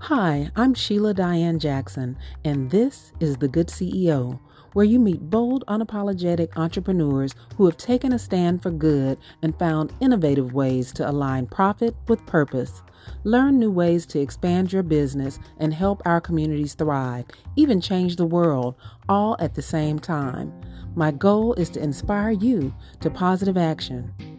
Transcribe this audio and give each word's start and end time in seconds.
Hi, 0.00 0.50
I'm 0.54 0.74
Sheila 0.74 1.14
Diane 1.14 1.58
Jackson, 1.58 2.18
and 2.44 2.70
this 2.70 3.12
is 3.18 3.38
The 3.38 3.48
Good 3.48 3.68
CEO, 3.68 4.38
where 4.74 4.84
you 4.84 5.00
meet 5.00 5.30
bold, 5.30 5.64
unapologetic 5.66 6.50
entrepreneurs 6.56 7.34
who 7.56 7.64
have 7.64 7.78
taken 7.78 8.12
a 8.12 8.18
stand 8.18 8.62
for 8.62 8.70
good 8.70 9.18
and 9.42 9.58
found 9.58 9.94
innovative 10.00 10.52
ways 10.52 10.92
to 10.92 11.10
align 11.10 11.46
profit 11.46 11.96
with 12.08 12.24
purpose. 12.26 12.82
Learn 13.24 13.58
new 13.58 13.70
ways 13.70 14.04
to 14.06 14.20
expand 14.20 14.70
your 14.70 14.82
business 14.82 15.40
and 15.58 15.72
help 15.72 16.02
our 16.04 16.20
communities 16.20 16.74
thrive, 16.74 17.24
even 17.56 17.80
change 17.80 18.16
the 18.16 18.26
world, 18.26 18.76
all 19.08 19.34
at 19.40 19.54
the 19.54 19.62
same 19.62 19.98
time. 19.98 20.52
My 20.94 21.10
goal 21.10 21.54
is 21.54 21.70
to 21.70 21.82
inspire 21.82 22.32
you 22.32 22.72
to 23.00 23.10
positive 23.10 23.56
action. 23.56 24.35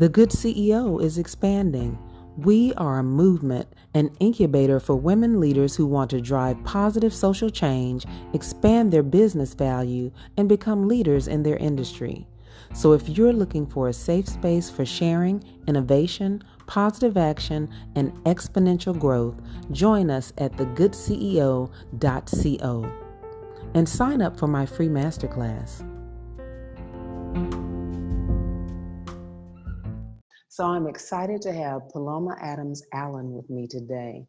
The 0.00 0.08
Good 0.08 0.30
CEO 0.30 0.98
is 1.02 1.18
expanding. 1.18 1.98
We 2.38 2.72
are 2.78 3.00
a 3.00 3.02
movement, 3.02 3.68
an 3.92 4.10
incubator 4.18 4.80
for 4.80 4.96
women 4.96 5.38
leaders 5.38 5.76
who 5.76 5.84
want 5.84 6.08
to 6.08 6.22
drive 6.22 6.64
positive 6.64 7.12
social 7.12 7.50
change, 7.50 8.06
expand 8.32 8.90
their 8.94 9.02
business 9.02 9.52
value, 9.52 10.10
and 10.38 10.48
become 10.48 10.88
leaders 10.88 11.28
in 11.28 11.42
their 11.42 11.58
industry. 11.58 12.26
So, 12.72 12.94
if 12.94 13.10
you're 13.10 13.34
looking 13.34 13.66
for 13.66 13.90
a 13.90 13.92
safe 13.92 14.26
space 14.26 14.70
for 14.70 14.86
sharing, 14.86 15.44
innovation, 15.66 16.44
positive 16.66 17.18
action, 17.18 17.68
and 17.94 18.14
exponential 18.24 18.98
growth, 18.98 19.38
join 19.70 20.08
us 20.08 20.32
at 20.38 20.52
thegoodceo.co 20.52 21.70
and 23.74 23.86
sign 23.86 24.22
up 24.22 24.38
for 24.38 24.46
my 24.46 24.64
free 24.64 24.88
masterclass. 24.88 25.99
So 30.52 30.64
I'm 30.64 30.88
excited 30.88 31.40
to 31.42 31.52
have 31.52 31.88
Paloma 31.90 32.36
Adams 32.40 32.82
Allen 32.92 33.32
with 33.34 33.48
me 33.48 33.68
today. 33.68 34.26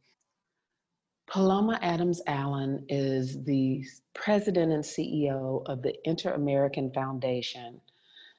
Paloma 1.26 1.80
Adams 1.82 2.22
Allen 2.28 2.86
is 2.90 3.44
the 3.44 3.84
president 4.14 4.72
and 4.72 4.84
CEO 4.84 5.64
of 5.66 5.82
the 5.82 5.96
Inter 6.08 6.36
American 6.36 6.92
Foundation. 6.94 7.82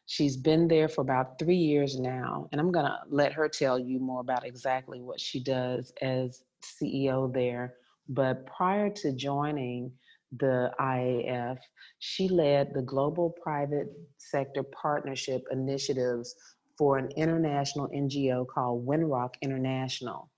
She's 0.07 0.37
been 0.37 0.69
there 0.69 0.89
for 0.89 1.01
about 1.01 1.41
three 1.41 1.57
years 1.57 1.99
now, 1.99 2.49
and 2.53 2.61
I'm 2.61 2.71
going 2.71 2.87
to 2.87 2.99
let 3.09 3.33
her 3.33 3.49
tell 3.49 3.81
you 3.81 3.99
more 3.99 4.21
about 4.21 4.47
exactly 4.47 5.01
what 5.01 5.19
she 5.19 5.43
does 5.43 5.93
as 6.01 6.45
CEO 6.63 7.35
there. 7.35 7.75
But 8.09 8.47
prior 8.47 8.91
to 8.91 9.13
joining 9.13 9.91
the 10.39 10.71
IAF, 10.79 11.59
she 11.99 12.29
led 12.29 12.75
the 12.75 12.83
Global 12.83 13.31
Private 13.43 13.89
Sector 14.19 14.63
Partnership 14.81 15.43
Initiatives 15.51 16.37
for 16.83 16.99
an 16.99 17.09
international 17.17 17.89
NGO 17.95 18.45
called 18.45 18.85
Winrock 18.85 19.35
International. 19.41 20.29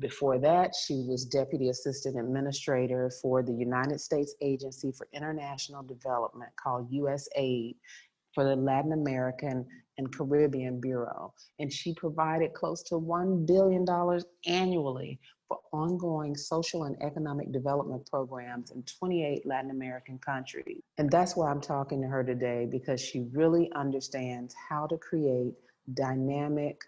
Before 0.00 0.40
that, 0.40 0.74
she 0.74 1.04
was 1.06 1.24
Deputy 1.24 1.68
Assistant 1.68 2.18
Administrator 2.18 3.12
for 3.22 3.44
the 3.44 3.52
United 3.52 4.00
States 4.00 4.34
Agency 4.42 4.90
for 4.90 5.06
International 5.12 5.84
Development 5.84 6.50
called 6.60 6.90
USAID 6.90 7.76
for 8.34 8.42
the 8.42 8.56
Latin 8.56 8.90
American 8.90 9.64
and 9.96 10.12
Caribbean 10.12 10.80
Bureau. 10.80 11.32
And 11.60 11.72
she 11.72 11.94
provided 11.94 12.54
close 12.54 12.82
to 12.88 12.96
$1 12.96 13.46
billion 13.46 13.86
annually 14.48 15.20
for 15.46 15.60
ongoing 15.72 16.34
social 16.34 16.84
and 16.84 17.00
economic 17.04 17.52
development 17.52 18.04
programs 18.10 18.72
in 18.72 18.82
28 18.98 19.46
Latin 19.46 19.70
American 19.70 20.18
countries. 20.18 20.80
And 20.98 21.08
that's 21.08 21.36
why 21.36 21.52
I'm 21.52 21.60
talking 21.60 22.02
to 22.02 22.08
her 22.08 22.24
today 22.24 22.66
because 22.68 23.00
she 23.00 23.28
really 23.32 23.70
understands 23.76 24.56
how 24.68 24.88
to 24.88 24.98
create 24.98 25.54
dynamic, 25.92 26.80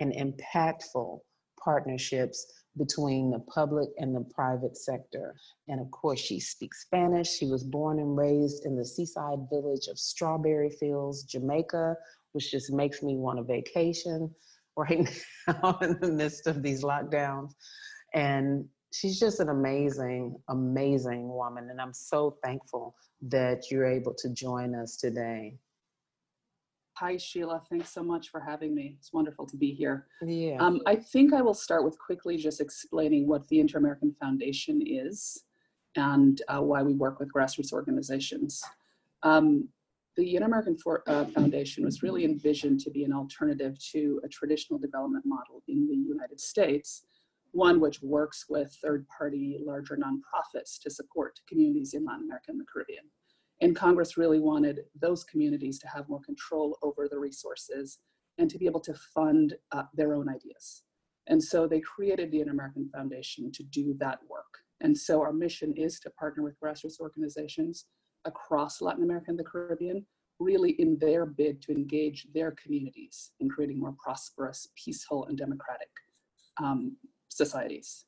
and 0.00 0.12
impactful 0.12 1.20
partnerships 1.62 2.52
between 2.76 3.30
the 3.30 3.38
public 3.40 3.88
and 3.98 4.14
the 4.14 4.24
private 4.34 4.76
sector. 4.76 5.34
And 5.68 5.80
of 5.80 5.90
course, 5.90 6.20
she 6.20 6.40
speaks 6.40 6.82
Spanish. 6.82 7.28
She 7.28 7.46
was 7.46 7.62
born 7.62 7.98
and 7.98 8.16
raised 8.16 8.66
in 8.66 8.76
the 8.76 8.84
seaside 8.84 9.38
village 9.50 9.86
of 9.88 9.98
Strawberry 9.98 10.70
Fields, 10.70 11.22
Jamaica, 11.24 11.96
which 12.32 12.50
just 12.50 12.72
makes 12.72 13.02
me 13.02 13.16
want 13.16 13.38
a 13.38 13.42
vacation 13.42 14.34
right 14.76 15.08
now 15.46 15.78
in 15.82 15.98
the 16.00 16.10
midst 16.10 16.46
of 16.48 16.62
these 16.62 16.82
lockdowns. 16.82 17.52
And 18.12 18.66
she's 18.92 19.20
just 19.20 19.40
an 19.40 19.48
amazing, 19.48 20.36
amazing 20.48 21.28
woman. 21.28 21.68
And 21.70 21.80
I'm 21.80 21.94
so 21.94 22.36
thankful 22.42 22.94
that 23.22 23.70
you're 23.70 23.86
able 23.86 24.14
to 24.14 24.28
join 24.30 24.74
us 24.74 24.96
today. 24.96 25.56
Hi, 26.98 27.16
Sheila. 27.16 27.60
Thanks 27.68 27.88
so 27.88 28.04
much 28.04 28.28
for 28.28 28.38
having 28.38 28.72
me. 28.72 28.94
It's 28.98 29.12
wonderful 29.12 29.46
to 29.46 29.56
be 29.56 29.72
here. 29.72 30.06
Yeah. 30.22 30.58
Um, 30.60 30.80
I 30.86 30.94
think 30.94 31.32
I 31.32 31.42
will 31.42 31.54
start 31.54 31.84
with 31.84 31.98
quickly 31.98 32.36
just 32.36 32.60
explaining 32.60 33.26
what 33.26 33.48
the 33.48 33.58
Inter 33.58 33.78
American 33.78 34.14
Foundation 34.20 34.80
is 34.86 35.42
and 35.96 36.40
uh, 36.46 36.60
why 36.60 36.82
we 36.82 36.94
work 36.94 37.18
with 37.18 37.32
grassroots 37.32 37.72
organizations. 37.72 38.62
Um, 39.24 39.68
the 40.16 40.36
Inter 40.36 40.46
American 40.46 40.76
uh, 41.08 41.24
Foundation 41.24 41.84
was 41.84 42.04
really 42.04 42.24
envisioned 42.24 42.78
to 42.80 42.90
be 42.90 43.02
an 43.02 43.12
alternative 43.12 43.76
to 43.90 44.20
a 44.22 44.28
traditional 44.28 44.78
development 44.78 45.26
model 45.26 45.64
in 45.66 45.88
the 45.88 45.96
United 45.96 46.40
States, 46.40 47.02
one 47.50 47.80
which 47.80 48.02
works 48.02 48.44
with 48.48 48.72
third 48.80 49.04
party 49.08 49.58
larger 49.66 49.96
nonprofits 49.96 50.80
to 50.80 50.90
support 50.90 51.40
communities 51.48 51.94
in 51.94 52.04
Latin 52.04 52.26
America 52.26 52.46
and 52.50 52.60
the 52.60 52.64
Caribbean. 52.72 53.04
And 53.64 53.74
Congress 53.74 54.18
really 54.18 54.40
wanted 54.40 54.80
those 54.94 55.24
communities 55.24 55.78
to 55.78 55.88
have 55.88 56.06
more 56.06 56.20
control 56.20 56.76
over 56.82 57.08
the 57.08 57.18
resources 57.18 58.00
and 58.36 58.50
to 58.50 58.58
be 58.58 58.66
able 58.66 58.80
to 58.80 58.92
fund 59.14 59.54
uh, 59.72 59.84
their 59.94 60.12
own 60.14 60.28
ideas. 60.28 60.82
And 61.28 61.42
so 61.42 61.66
they 61.66 61.80
created 61.80 62.30
the 62.30 62.40
Inter-American 62.42 62.90
Foundation 62.94 63.50
to 63.52 63.62
do 63.62 63.94
that 64.00 64.18
work. 64.28 64.52
And 64.82 64.94
so 64.94 65.22
our 65.22 65.32
mission 65.32 65.72
is 65.78 65.98
to 66.00 66.10
partner 66.10 66.42
with 66.42 66.60
grassroots 66.62 67.00
organizations 67.00 67.86
across 68.26 68.82
Latin 68.82 69.02
America 69.02 69.28
and 69.28 69.38
the 69.38 69.44
Caribbean, 69.44 70.04
really 70.38 70.72
in 70.72 70.98
their 70.98 71.24
bid 71.24 71.62
to 71.62 71.72
engage 71.72 72.26
their 72.34 72.54
communities 72.62 73.30
in 73.40 73.48
creating 73.48 73.80
more 73.80 73.94
prosperous, 73.98 74.68
peaceful, 74.84 75.24
and 75.24 75.38
democratic 75.38 75.88
um, 76.62 76.98
societies. 77.30 78.04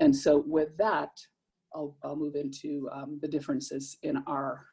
And 0.00 0.16
so 0.16 0.42
with 0.46 0.74
that, 0.78 1.10
I'll, 1.74 1.94
I'll 2.02 2.16
move 2.16 2.36
into 2.36 2.88
um, 2.90 3.18
the 3.20 3.28
differences 3.28 3.98
in 4.02 4.16
our 4.26 4.64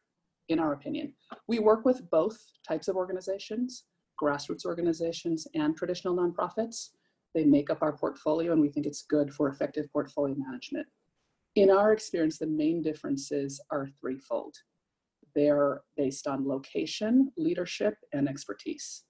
in 0.51 0.59
our 0.59 0.73
opinion. 0.73 1.13
We 1.47 1.59
work 1.59 1.85
with 1.85 2.09
both 2.09 2.37
types 2.67 2.87
of 2.87 2.95
organizations, 2.95 3.85
grassroots 4.21 4.65
organizations 4.65 5.47
and 5.55 5.75
traditional 5.75 6.15
nonprofits. 6.15 6.89
They 7.33 7.45
make 7.45 7.69
up 7.69 7.81
our 7.81 7.93
portfolio 7.93 8.51
and 8.51 8.61
we 8.61 8.69
think 8.69 8.85
it's 8.85 9.03
good 9.03 9.33
for 9.33 9.49
effective 9.49 9.91
portfolio 9.91 10.35
management. 10.37 10.87
In 11.55 11.69
our 11.69 11.91
experience, 11.91 12.37
the 12.37 12.47
main 12.47 12.81
differences 12.81 13.61
are 13.71 13.89
threefold. 13.99 14.55
They're 15.35 15.81
based 15.97 16.27
on 16.27 16.47
location, 16.47 17.31
leadership, 17.37 17.95
and 18.13 18.27
expertise. 18.27 19.03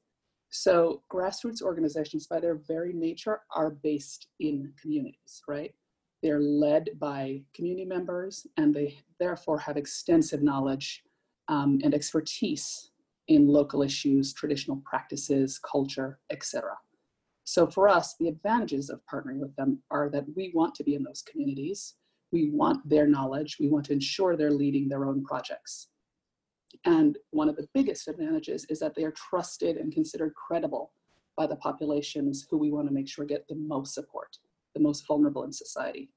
So 0.49 1.03
grassroots 1.11 1.61
organizations, 1.61 2.27
by 2.27 2.39
their 2.39 2.55
very 2.55 2.93
nature, 2.93 3.41
are 3.55 3.71
based 3.71 4.27
in 4.39 4.73
communities, 4.81 5.41
right? 5.47 5.73
They're 6.21 6.41
led 6.41 6.89
by 6.99 7.41
community 7.55 7.85
members 7.85 8.45
and 8.57 8.73
they 8.73 8.99
therefore 9.19 9.57
have 9.59 9.77
extensive 9.77 10.43
knowledge 10.43 11.03
um, 11.47 11.79
and 11.83 11.93
expertise 11.93 12.91
in 13.27 13.47
local 13.47 13.81
issues, 13.81 14.33
traditional 14.33 14.81
practices, 14.85 15.59
culture, 15.59 16.19
etc. 16.29 16.71
So 17.43 17.67
for 17.67 17.89
us, 17.89 18.15
the 18.19 18.27
advantages 18.27 18.89
of 18.89 19.01
partnering 19.11 19.39
with 19.39 19.55
them 19.55 19.81
are 19.89 20.09
that 20.09 20.25
we 20.35 20.51
want 20.53 20.75
to 20.75 20.83
be 20.83 20.95
in 20.95 21.03
those 21.03 21.21
communities. 21.21 21.95
We 22.31 22.49
want 22.51 22.87
their 22.87 23.07
knowledge. 23.07 23.57
We 23.59 23.67
want 23.67 23.85
to 23.85 23.93
ensure 23.93 24.35
they're 24.35 24.51
leading 24.51 24.87
their 24.87 25.05
own 25.05 25.23
projects. 25.23 25.87
And 26.85 27.17
one 27.31 27.49
of 27.49 27.57
the 27.57 27.67
biggest 27.73 28.07
advantages 28.07 28.65
is 28.69 28.79
that 28.79 28.95
they 28.95 29.03
are 29.03 29.11
trusted 29.11 29.77
and 29.77 29.91
considered 29.91 30.33
credible 30.33 30.93
by 31.35 31.47
the 31.47 31.57
populations 31.57 32.45
who 32.49 32.57
we 32.57 32.71
want 32.71 32.87
to 32.87 32.93
make 32.93 33.07
sure 33.07 33.25
get 33.25 33.47
the 33.47 33.55
most 33.55 33.93
support, 33.93 34.37
the 34.73 34.81
most 34.81 35.05
vulnerable 35.07 35.43
in 35.43 35.51
society. 35.51 36.09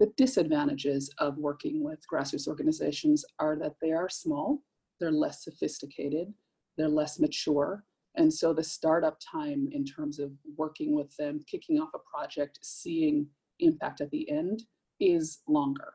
The 0.00 0.10
disadvantages 0.16 1.10
of 1.18 1.36
working 1.36 1.84
with 1.84 2.00
grassroots 2.10 2.48
organizations 2.48 3.22
are 3.38 3.54
that 3.56 3.74
they 3.82 3.92
are 3.92 4.08
small, 4.08 4.62
they're 4.98 5.12
less 5.12 5.44
sophisticated, 5.44 6.32
they're 6.78 6.88
less 6.88 7.20
mature. 7.20 7.84
And 8.14 8.32
so 8.32 8.54
the 8.54 8.64
startup 8.64 9.18
time 9.20 9.68
in 9.72 9.84
terms 9.84 10.18
of 10.18 10.32
working 10.56 10.96
with 10.96 11.14
them, 11.18 11.44
kicking 11.46 11.78
off 11.78 11.90
a 11.94 11.98
project, 11.98 12.60
seeing 12.62 13.26
impact 13.58 14.00
at 14.00 14.10
the 14.10 14.28
end 14.30 14.62
is 15.00 15.40
longer. 15.46 15.92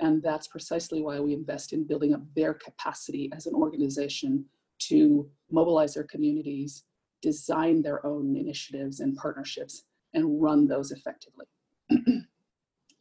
And 0.00 0.22
that's 0.22 0.48
precisely 0.48 1.00
why 1.00 1.18
we 1.18 1.32
invest 1.32 1.72
in 1.72 1.86
building 1.86 2.12
up 2.12 2.20
their 2.34 2.52
capacity 2.52 3.30
as 3.34 3.46
an 3.46 3.54
organization 3.54 4.44
to 4.80 5.30
mobilize 5.50 5.94
their 5.94 6.04
communities, 6.04 6.84
design 7.22 7.80
their 7.80 8.04
own 8.04 8.36
initiatives 8.36 9.00
and 9.00 9.16
partnerships, 9.16 9.84
and 10.12 10.42
run 10.42 10.68
those 10.68 10.90
effectively. 10.92 11.46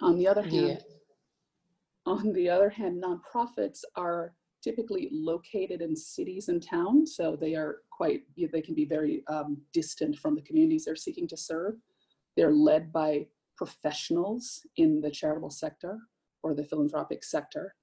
on 0.01 0.17
the 0.17 0.27
other 0.27 0.43
hand, 0.43 0.53
yeah. 0.53 0.77
on 2.05 2.33
the 2.33 2.49
other 2.49 2.69
hand, 2.69 3.03
nonprofits 3.03 3.79
are 3.95 4.33
typically 4.63 5.09
located 5.11 5.81
in 5.81 5.95
cities 5.95 6.49
and 6.49 6.61
towns, 6.61 7.15
so 7.15 7.37
they 7.39 7.55
are 7.55 7.77
quite, 7.91 8.23
they 8.51 8.61
can 8.61 8.75
be 8.75 8.85
very 8.85 9.23
um, 9.27 9.57
distant 9.73 10.17
from 10.17 10.35
the 10.35 10.41
communities 10.41 10.85
they're 10.85 10.95
seeking 10.95 11.27
to 11.27 11.37
serve. 11.37 11.75
They're 12.35 12.51
led 12.51 12.91
by 12.91 13.27
professionals 13.55 14.61
in 14.77 15.01
the 15.01 15.11
charitable 15.11 15.51
sector 15.51 15.99
or 16.43 16.53
the 16.53 16.63
philanthropic 16.63 17.23
sector, 17.23 17.75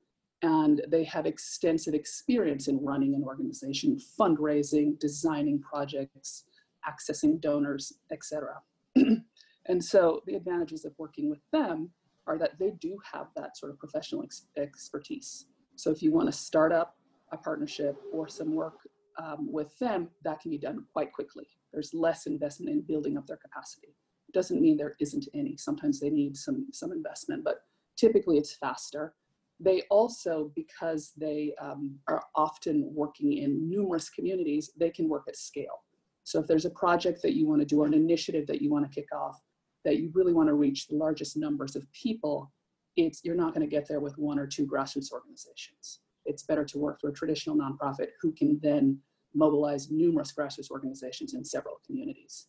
and 0.43 0.83
they 0.89 1.05
have 1.05 1.25
extensive 1.25 1.95
experience 1.95 2.69
in 2.69 2.85
running 2.85 3.15
an 3.15 3.23
organization, 3.23 3.99
fundraising, 4.21 4.99
designing 4.99 5.61
projects, 5.61 6.45
accessing 6.89 7.41
donors, 7.41 7.93
etc. 8.11 8.61
and 9.67 9.83
so 9.83 10.21
the 10.27 10.35
advantages 10.35 10.85
of 10.85 10.93
working 10.99 11.31
with 11.31 11.41
them 11.53 11.91
are 12.27 12.39
that 12.39 12.59
they 12.59 12.73
do 12.81 12.99
have 13.13 13.29
that 13.37 13.57
sort 13.57 13.73
of 13.73 13.79
professional 13.79 14.23
ex 14.23 14.47
expertise. 14.57 15.47
So 15.77 15.91
if 15.91 16.03
you 16.03 16.13
want 16.13 16.29
to 16.29 16.33
start 16.33 16.73
up 16.73 16.97
a 17.33 17.37
partnership 17.37 17.97
or 18.13 18.29
some 18.29 18.55
work 18.55 18.79
um, 19.23 19.49
with 19.51 19.77
them, 19.79 20.09
that 20.25 20.41
can 20.41 20.51
be 20.51 20.59
done 20.59 20.85
quite 20.93 21.13
quickly. 21.13 21.47
There's 21.73 21.95
less 21.95 22.27
investment 22.27 22.71
in 22.75 22.83
building 22.83 23.17
up 23.17 23.27
their 23.27 23.39
capacity. 23.39 23.97
It 24.29 24.35
doesn't 24.35 24.61
mean 24.61 24.77
there 24.77 24.97
isn't 25.01 25.29
any. 25.35 25.57
Sometimes 25.57 25.99
they 25.99 26.11
need 26.11 26.37
some, 26.37 26.69
some 26.73 26.93
investment, 26.93 27.45
but 27.45 27.63
typically 27.97 28.39
it's 28.39 28.55
faster. 28.55 29.15
They 29.61 29.83
also, 29.91 30.51
because 30.55 31.13
they 31.17 31.55
um, 31.61 31.99
are 32.09 32.23
often 32.35 32.91
working 32.95 33.39
in 33.39 33.69
numerous 33.69 34.11
communities, 34.11 34.71
they 34.79 34.91
can 34.91 35.09
work 35.09 35.25
at 35.29 35.37
scale. 35.37 35.83
So 36.25 36.41
if 36.41 36.47
there's 36.47 36.65
a 36.65 36.71
project 36.71 37.23
that 37.23 37.35
you 37.35 37.47
want 37.47 37.61
to 37.61 37.67
do 37.67 37.81
or 37.81 37.87
an 37.87 37.95
initiative 37.95 38.47
that 38.47 38.63
you 38.63 38.71
want 38.71 38.91
to 38.91 38.95
kick 38.95 39.09
off, 39.15 39.41
that 39.85 39.99
you 39.99 40.11
really 40.15 40.33
want 40.33 40.49
to 40.49 40.55
reach 40.55 40.87
the 40.87 40.97
largest 40.97 41.37
numbers 41.37 41.77
of 41.77 41.91
people, 41.93 42.53
it's 42.97 43.21
you're 43.25 43.35
not 43.35 43.55
going 43.55 43.69
to 43.69 43.71
get 43.71 43.89
there 43.89 44.01
with 44.01 44.19
one 44.19 44.39
or 44.39 44.47
two 44.47 44.67
grassroots 44.67 45.13
organizations. 45.13 46.01
It's 46.25 46.45
better 46.45 46.65
to 46.65 46.79
work 46.79 47.01
through 47.01 47.11
a 47.11 47.15
traditional 47.15 47.57
nonprofit 47.57 48.09
who 48.21 48.33
can 48.33 48.61
then 48.63 48.99
mobilize 49.35 49.91
numerous 49.91 50.33
grassroots 50.33 50.71
organizations 50.71 51.35
in 51.35 51.45
several 51.45 51.81
communities. 51.85 52.49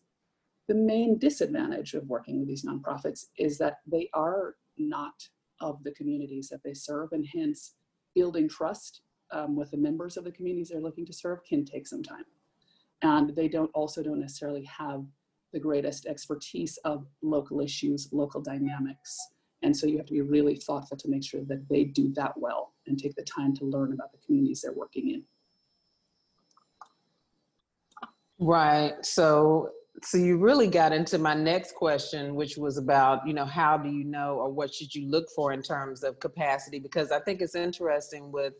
The 0.68 0.74
main 0.74 1.18
disadvantage 1.18 1.94
of 1.94 2.06
working 2.08 2.38
with 2.38 2.48
these 2.48 2.64
nonprofits 2.64 3.26
is 3.38 3.58
that 3.58 3.78
they 3.86 4.08
are 4.14 4.56
not 4.78 5.28
of 5.60 5.82
the 5.84 5.92
communities 5.92 6.48
that 6.48 6.62
they 6.62 6.74
serve, 6.74 7.12
and 7.12 7.26
hence 7.26 7.74
building 8.14 8.48
trust 8.48 9.02
um, 9.32 9.56
with 9.56 9.70
the 9.70 9.76
members 9.76 10.16
of 10.16 10.24
the 10.24 10.32
communities 10.32 10.68
they're 10.68 10.80
looking 10.80 11.06
to 11.06 11.12
serve 11.12 11.44
can 11.44 11.64
take 11.64 11.86
some 11.86 12.02
time. 12.02 12.24
And 13.02 13.34
they 13.34 13.48
don't 13.48 13.70
also 13.74 14.02
don't 14.02 14.20
necessarily 14.20 14.64
have 14.64 15.04
the 15.54 15.60
greatest 15.60 16.04
expertise 16.04 16.76
of 16.84 17.06
local 17.22 17.60
issues, 17.60 18.10
local 18.12 18.42
dynamics. 18.42 19.16
And 19.62 19.74
so 19.74 19.86
you 19.86 19.96
have 19.96 20.06
to 20.06 20.12
be 20.12 20.20
really 20.20 20.56
thoughtful 20.56 20.98
to 20.98 21.08
make 21.08 21.24
sure 21.24 21.40
that 21.44 21.66
they 21.70 21.84
do 21.84 22.12
that 22.16 22.32
well 22.36 22.74
and 22.86 22.98
take 22.98 23.14
the 23.14 23.22
time 23.24 23.54
to 23.56 23.64
learn 23.64 23.94
about 23.94 24.12
the 24.12 24.18
communities 24.18 24.60
they're 24.62 24.74
working 24.74 25.08
in. 25.10 25.22
Right. 28.38 28.92
So 29.02 29.70
so 30.02 30.18
you 30.18 30.36
really 30.36 30.66
got 30.66 30.92
into 30.92 31.18
my 31.18 31.34
next 31.34 31.76
question 31.76 32.34
which 32.34 32.56
was 32.56 32.78
about 32.78 33.24
you 33.24 33.32
know 33.32 33.44
how 33.44 33.78
do 33.78 33.88
you 33.88 34.02
know 34.02 34.34
or 34.34 34.50
what 34.50 34.74
should 34.74 34.92
you 34.92 35.08
look 35.08 35.26
for 35.36 35.52
in 35.52 35.62
terms 35.62 36.02
of 36.02 36.18
capacity 36.18 36.80
because 36.80 37.12
i 37.12 37.20
think 37.20 37.40
it's 37.40 37.54
interesting 37.54 38.32
with 38.32 38.54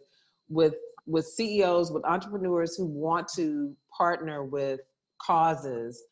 with 0.49 0.75
with 1.06 1.26
ceos 1.26 1.91
with 1.91 2.05
entrepreneurs 2.05 2.76
who 2.76 2.87
want 2.87 3.26
to 3.26 3.75
partner 3.99 4.44
with 4.44 4.79
causes 5.20 6.05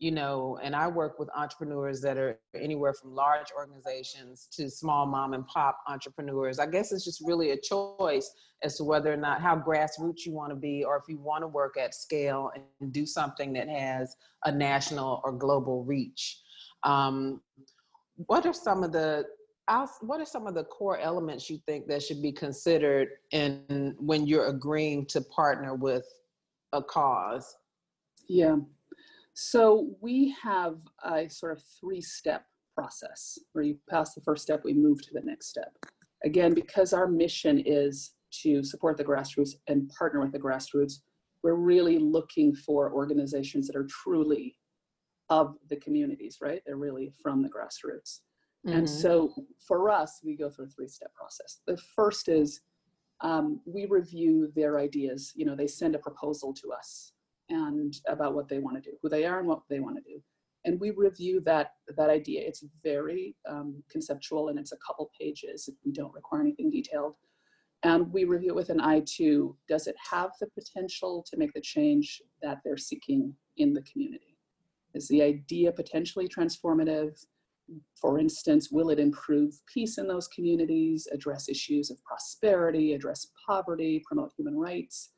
you 0.00 0.10
know, 0.10 0.58
and 0.62 0.74
I 0.74 0.88
work 0.88 1.18
with 1.18 1.28
entrepreneurs 1.36 2.00
that 2.00 2.16
are 2.16 2.38
anywhere 2.54 2.94
from 2.94 3.14
large 3.14 3.48
organizations 3.54 4.48
to 4.52 4.70
small 4.70 5.04
mom 5.04 5.34
and 5.34 5.46
pop 5.46 5.78
entrepreneurs. 5.86 6.58
I 6.58 6.66
guess 6.66 6.90
it's 6.90 7.04
just 7.04 7.20
really 7.22 7.50
a 7.50 7.56
choice 7.60 8.34
as 8.62 8.78
to 8.78 8.84
whether 8.84 9.12
or 9.12 9.18
not 9.18 9.42
how 9.42 9.56
grassroots 9.56 10.24
you 10.24 10.32
want 10.32 10.50
to 10.52 10.56
be, 10.56 10.84
or 10.84 10.96
if 10.96 11.02
you 11.06 11.18
want 11.18 11.42
to 11.42 11.48
work 11.48 11.76
at 11.76 11.94
scale 11.94 12.50
and 12.80 12.92
do 12.92 13.04
something 13.04 13.52
that 13.52 13.68
has 13.68 14.16
a 14.46 14.52
national 14.52 15.20
or 15.22 15.32
global 15.32 15.84
reach. 15.84 16.40
Um, 16.82 17.42
what 18.26 18.46
are 18.46 18.54
some 18.54 18.82
of 18.82 18.92
the 18.92 19.26
what 20.00 20.20
are 20.20 20.26
some 20.26 20.46
of 20.46 20.54
the 20.54 20.64
core 20.64 20.98
elements 20.98 21.48
you 21.48 21.58
think 21.66 21.86
that 21.86 22.02
should 22.02 22.20
be 22.20 22.32
considered 22.32 23.08
in 23.32 23.94
when 23.98 24.26
you're 24.26 24.46
agreeing 24.46 25.06
to 25.06 25.20
partner 25.20 25.74
with 25.74 26.06
a 26.72 26.82
cause? 26.82 27.54
Yeah, 28.28 28.56
so 29.40 29.88
we 30.02 30.34
have 30.42 30.76
a 31.02 31.26
sort 31.30 31.52
of 31.52 31.62
three-step 31.80 32.44
process 32.74 33.38
where 33.52 33.64
you 33.64 33.78
pass 33.88 34.12
the 34.12 34.20
first 34.20 34.42
step, 34.42 34.60
we 34.64 34.74
move 34.74 35.00
to 35.00 35.14
the 35.14 35.22
next 35.24 35.48
step. 35.48 35.72
Again, 36.26 36.52
because 36.52 36.92
our 36.92 37.06
mission 37.06 37.62
is 37.64 38.12
to 38.42 38.62
support 38.62 38.98
the 38.98 39.04
grassroots 39.04 39.52
and 39.66 39.90
partner 39.98 40.20
with 40.20 40.32
the 40.32 40.38
grassroots, 40.38 40.96
we're 41.42 41.54
really 41.54 41.98
looking 41.98 42.54
for 42.54 42.92
organizations 42.92 43.66
that 43.66 43.76
are 43.76 43.86
truly 43.86 44.58
of 45.30 45.54
the 45.70 45.76
communities, 45.76 46.36
right? 46.42 46.60
They're 46.66 46.76
really 46.76 47.10
from 47.22 47.40
the 47.40 47.48
grassroots. 47.48 48.20
Mm-hmm. 48.66 48.76
And 48.76 48.90
so 48.90 49.32
for 49.66 49.88
us, 49.88 50.20
we 50.22 50.36
go 50.36 50.50
through 50.50 50.66
a 50.66 50.68
three-step 50.68 51.14
process. 51.14 51.60
The 51.66 51.78
first 51.96 52.28
is 52.28 52.60
um, 53.22 53.62
we 53.64 53.86
review 53.86 54.52
their 54.54 54.78
ideas. 54.78 55.32
You 55.34 55.46
know, 55.46 55.56
they 55.56 55.66
send 55.66 55.94
a 55.94 55.98
proposal 55.98 56.52
to 56.60 56.72
us 56.72 57.12
and 57.50 57.94
about 58.08 58.34
what 58.34 58.48
they 58.48 58.58
want 58.58 58.82
to 58.82 58.90
do, 58.90 58.96
who 59.02 59.08
they 59.08 59.26
are 59.26 59.38
and 59.38 59.48
what 59.48 59.62
they 59.68 59.80
want 59.80 59.96
to 59.96 60.02
do. 60.02 60.22
And 60.64 60.78
we 60.78 60.90
review 60.90 61.40
that, 61.46 61.72
that 61.96 62.10
idea. 62.10 62.42
It's 62.46 62.64
very 62.82 63.34
um, 63.48 63.82
conceptual 63.90 64.48
and 64.48 64.58
it's 64.58 64.72
a 64.72 64.78
couple 64.86 65.10
pages. 65.18 65.68
We 65.84 65.92
don't 65.92 66.14
require 66.14 66.40
anything 66.40 66.70
detailed. 66.70 67.14
And 67.82 68.12
we 68.12 68.24
review 68.24 68.50
it 68.50 68.56
with 68.56 68.68
an 68.68 68.80
eye 68.80 69.02
to, 69.16 69.56
does 69.68 69.86
it 69.86 69.96
have 70.10 70.30
the 70.38 70.48
potential 70.48 71.24
to 71.30 71.36
make 71.38 71.54
the 71.54 71.62
change 71.62 72.20
that 72.42 72.58
they're 72.62 72.76
seeking 72.76 73.34
in 73.56 73.72
the 73.72 73.82
community? 73.82 74.36
Is 74.94 75.08
the 75.08 75.22
idea 75.22 75.72
potentially 75.72 76.28
transformative? 76.28 77.24
For 77.98 78.18
instance, 78.18 78.70
will 78.70 78.90
it 78.90 78.98
improve 78.98 79.54
peace 79.72 79.96
in 79.96 80.08
those 80.08 80.28
communities, 80.28 81.08
address 81.10 81.48
issues 81.48 81.90
of 81.90 82.02
prosperity, 82.04 82.92
address 82.92 83.28
poverty, 83.46 84.02
promote 84.06 84.32
human 84.36 84.58
rights? 84.58 85.12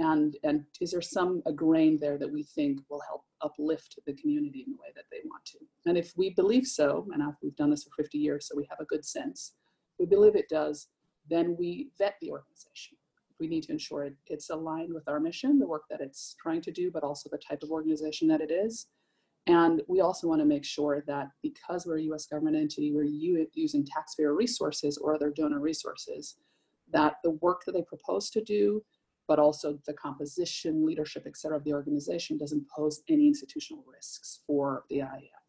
And 0.00 0.36
and 0.42 0.64
is 0.80 0.90
there 0.90 1.02
some 1.02 1.42
a 1.46 1.52
grain 1.52 1.98
there 2.00 2.18
that 2.18 2.32
we 2.32 2.42
think 2.42 2.80
will 2.88 3.02
help 3.06 3.22
uplift 3.42 3.98
the 4.06 4.14
community 4.14 4.64
in 4.66 4.72
the 4.72 4.78
way 4.78 4.88
that 4.96 5.04
they 5.12 5.18
want 5.24 5.44
to? 5.44 5.58
And 5.86 5.96
if 5.96 6.12
we 6.16 6.30
believe 6.30 6.66
so 6.66 7.06
and 7.12 7.22
we've 7.42 7.56
done 7.56 7.70
this 7.70 7.84
for 7.84 7.90
50 8.02 8.18
years 8.18 8.48
so 8.48 8.56
we 8.56 8.66
have 8.68 8.80
a 8.80 8.86
good 8.86 9.04
sense 9.04 9.52
we 9.98 10.06
believe 10.06 10.34
it 10.34 10.48
does 10.48 10.88
then 11.28 11.54
we 11.58 11.90
vet 11.98 12.16
the 12.20 12.30
organization. 12.30 12.96
We 13.38 13.46
need 13.46 13.62
to 13.64 13.72
ensure 13.72 14.04
it, 14.04 14.14
it's 14.26 14.50
aligned 14.50 14.92
with 14.92 15.06
our 15.06 15.20
mission 15.20 15.58
the 15.58 15.66
work 15.66 15.84
that 15.90 16.00
it's 16.00 16.34
trying 16.42 16.62
to 16.62 16.72
do 16.72 16.90
but 16.90 17.04
also 17.04 17.28
the 17.30 17.38
type 17.38 17.62
of 17.62 17.70
organization 17.70 18.26
that 18.28 18.40
it 18.40 18.50
is. 18.50 18.86
And 19.46 19.82
we 19.88 20.00
also 20.00 20.28
want 20.28 20.40
to 20.40 20.46
make 20.46 20.64
sure 20.64 21.02
that 21.06 21.28
because 21.42 21.86
we're 21.86 21.98
a 21.98 22.02
us 22.02 22.26
government 22.26 22.56
entity 22.56 22.92
we're 22.92 23.04
using 23.04 23.84
taxpayer 23.84 24.34
resources 24.34 24.96
or 24.96 25.14
other 25.14 25.30
donor 25.30 25.60
resources 25.60 26.36
that 26.92 27.16
the 27.22 27.30
work 27.42 27.62
that 27.66 27.72
they 27.72 27.82
propose 27.82 28.30
to 28.30 28.42
do 28.42 28.82
but 29.30 29.38
also 29.38 29.78
the 29.86 29.92
composition, 29.92 30.84
leadership, 30.84 31.22
et 31.24 31.36
cetera, 31.36 31.56
of 31.56 31.62
the 31.62 31.72
organization 31.72 32.36
doesn't 32.36 32.68
pose 32.68 33.02
any 33.08 33.28
institutional 33.28 33.84
risks 33.86 34.40
for 34.44 34.82
the 34.90 34.98
IAF. 34.98 35.44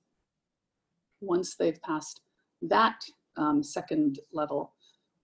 Once 1.19 1.55
they've 1.55 1.81
passed 1.81 2.21
that 2.61 3.03
um, 3.37 3.63
second 3.63 4.19
level, 4.31 4.75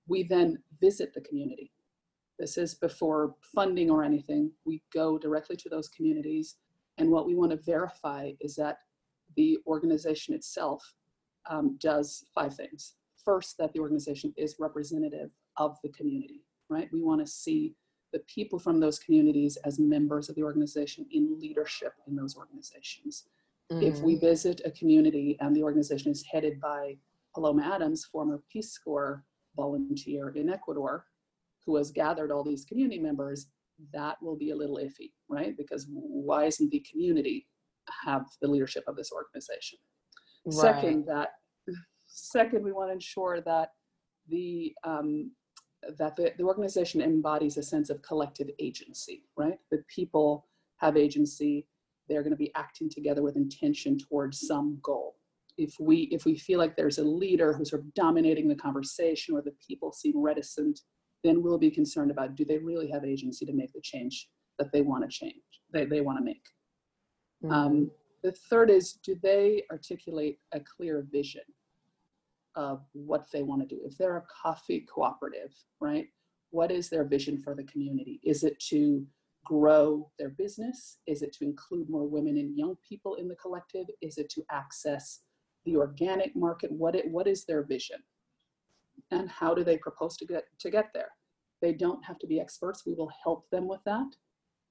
we 0.08 0.24
then 0.24 0.58
visit 0.82 1.14
the 1.14 1.22
community. 1.22 1.72
This 2.40 2.58
is 2.58 2.74
before 2.74 3.36
funding 3.54 3.92
or 3.92 4.04
anything. 4.04 4.52
We 4.66 4.82
go 4.92 5.20
directly 5.20 5.56
to 5.58 5.70
those 5.70 5.88
communities. 5.90 6.56
And 6.98 7.12
what 7.12 7.28
we 7.28 7.36
want 7.36 7.52
to 7.52 7.58
verify 7.58 8.32
is 8.40 8.56
that 8.56 8.80
the 9.36 9.60
organization 9.68 10.34
itself 10.34 10.96
um, 11.48 11.78
does 11.80 12.26
five 12.34 12.56
things. 12.56 12.96
First, 13.24 13.60
that 13.60 13.72
the 13.74 13.82
organization 13.82 14.34
is 14.36 14.56
representative 14.58 15.30
of 15.58 15.78
the 15.84 15.90
community, 15.90 16.42
right? 16.70 16.90
We 16.92 17.04
want 17.04 17.22
to 17.22 17.32
see 17.32 17.76
the 18.14 18.20
people 18.34 18.60
from 18.60 18.80
those 18.80 19.00
communities 19.00 19.58
as 19.66 19.80
members 19.80 20.30
of 20.30 20.36
the 20.36 20.44
organization 20.44 21.06
in 21.12 21.40
leadership 21.40 21.94
in 22.08 22.16
those 22.16 22.36
organizations. 22.36 23.26
Mm-hmm. 23.72 23.84
If 23.84 24.00
we 24.00 24.16
mm. 24.16 24.22
visit 24.22 24.62
a 24.64 24.72
community 24.72 25.38
and 25.42 25.56
the 25.56 25.64
organization 25.64 26.12
is 26.12 26.24
headed 26.24 26.60
by 26.62 26.98
Paloma 27.34 27.64
Adams, 27.76 28.06
former 28.06 28.42
Peace 28.52 28.78
Corps 28.78 29.24
volunteer 29.56 30.30
in 30.30 30.50
Ecuador, 30.50 31.06
who 31.66 31.76
has 31.76 31.92
gathered 31.92 32.32
all 32.32 32.44
these 32.44 32.64
community 32.64 33.00
members, 33.00 33.48
that 33.94 34.16
will 34.22 34.38
be 34.38 34.52
a 34.52 34.56
little 34.56 34.78
iffy, 34.78 35.12
right? 35.30 35.56
Because 35.58 35.88
why 35.90 36.46
isn't 36.46 36.72
the 36.72 36.86
community 36.90 37.48
have 38.06 38.26
the 38.42 38.48
leadership 38.48 38.84
of 38.88 38.96
this 38.96 39.12
organization? 39.12 39.78
Right. 40.46 40.56
Second, 40.56 41.06
that 41.08 41.30
second, 42.08 42.64
we 42.64 42.72
want 42.72 42.90
to 42.90 42.94
ensure 42.94 43.42
that 43.42 43.70
the 44.30 44.74
um, 44.84 45.32
that 45.98 46.16
the, 46.16 46.34
the 46.38 46.44
organization 46.44 47.02
embodies 47.02 47.58
a 47.58 47.64
sense 47.64 47.90
of 47.90 48.02
collective 48.02 48.50
agency, 48.60 49.24
right? 49.36 49.60
That 49.72 49.88
people 49.88 50.48
have 50.78 50.98
agency, 50.98 51.68
they're 52.08 52.24
going 52.24 52.32
to 52.32 52.38
be 52.38 52.54
acting 52.56 52.90
together 52.90 53.22
with 53.22 53.36
intention 53.36 53.98
towards 53.98 54.48
some 54.48 54.80
goal. 54.82 55.16
If 55.58 55.76
we 55.80 56.02
if 56.12 56.26
we 56.26 56.38
feel 56.38 56.60
like 56.60 56.76
there's 56.76 57.00
a 57.00 57.04
leader 57.04 57.52
who's 57.54 57.72
sort 57.72 57.82
of 57.82 57.94
dominating 57.96 58.48
the 58.48 58.56
conversation 58.56 59.36
or 59.36 59.42
the 59.42 59.56
people 59.68 59.92
seem 59.92 60.14
reticent 60.16 60.80
then 61.24 61.42
we'll 61.42 61.58
be 61.58 61.72
concerned 61.72 62.12
about 62.12 62.36
do 62.36 62.46
they 62.46 62.58
really 62.58 62.90
have 62.90 63.04
agency 63.04 63.46
to 63.46 63.54
make 63.54 63.74
the 63.74 63.82
change 63.82 64.30
that 64.60 64.72
they 64.72 64.82
want 64.82 65.04
to 65.04 65.10
change, 65.10 65.44
they, 65.72 65.86
they 65.86 66.02
want 66.02 66.18
to 66.18 66.24
make. 66.24 66.44
Mhm. 67.44 67.52
Um, 67.52 67.92
the 68.24 68.32
third 68.32 68.70
is 68.70 68.94
do 68.94 69.16
they 69.22 69.64
articulate 69.72 70.40
a 70.52 70.60
clear 70.60 71.06
vision 71.12 71.44
of 72.58 72.84
what 72.94 73.28
they 73.32 73.44
want 73.44 73.62
to 73.62 73.68
do? 73.74 73.82
If 73.86 73.98
they're 73.98 74.18
a 74.18 74.24
coffee 74.42 74.86
cooperative, 74.94 75.54
right? 75.80 76.08
What 76.50 76.72
is 76.72 76.90
their 76.90 77.06
vision 77.06 77.38
for 77.38 77.56
the 77.56 77.64
community? 77.64 78.20
Is 78.24 78.44
it 78.44 78.60
to 78.70 79.06
grow 79.46 80.10
their 80.18 80.30
business? 80.30 80.98
Is 81.06 81.22
it 81.22 81.32
to 81.34 81.46
include 81.46 81.90
more 81.90 82.08
women 82.08 82.38
and 82.38 82.58
young 82.58 82.76
people 82.88 83.16
in 83.16 83.28
the 83.28 83.36
collective? 83.36 83.86
Is 84.02 84.18
it 84.18 84.30
to 84.32 84.44
access 84.52 85.22
the 85.66 85.78
organic 85.78 86.36
market? 86.36 86.72
What, 86.72 86.96
it, 86.96 87.10
what 87.10 87.28
is 87.28 87.46
their 87.46 87.64
vision? 87.64 88.00
And 89.12 89.30
how 89.30 89.54
do 89.54 89.64
they 89.64 89.78
propose 89.78 90.18
to 90.18 90.26
get, 90.26 90.46
to 90.60 90.72
get 90.72 90.90
there? 90.94 91.10
They 91.62 91.74
don't 91.74 92.04
have 92.04 92.18
to 92.20 92.28
be 92.28 92.40
experts. 92.40 92.84
We 92.86 92.96
will 92.96 93.12
help 93.24 93.50
them 93.52 93.68
with 93.68 93.82
that 93.86 94.08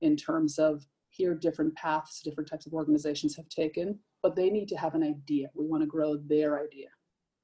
in 0.02 0.16
terms 0.16 0.58
of 0.58 0.84
here 1.10 1.34
different 1.34 1.74
paths 1.76 2.20
different 2.20 2.50
types 2.50 2.66
of 2.66 2.74
organizations 2.74 3.36
have 3.36 3.48
taken, 3.48 3.98
but 4.22 4.36
they 4.36 4.50
need 4.50 4.68
to 4.68 4.76
have 4.76 4.94
an 4.94 5.02
idea. 5.02 5.48
We 5.54 5.66
want 5.66 5.82
to 5.82 5.86
grow 5.86 6.16
their 6.16 6.60
idea 6.60 6.88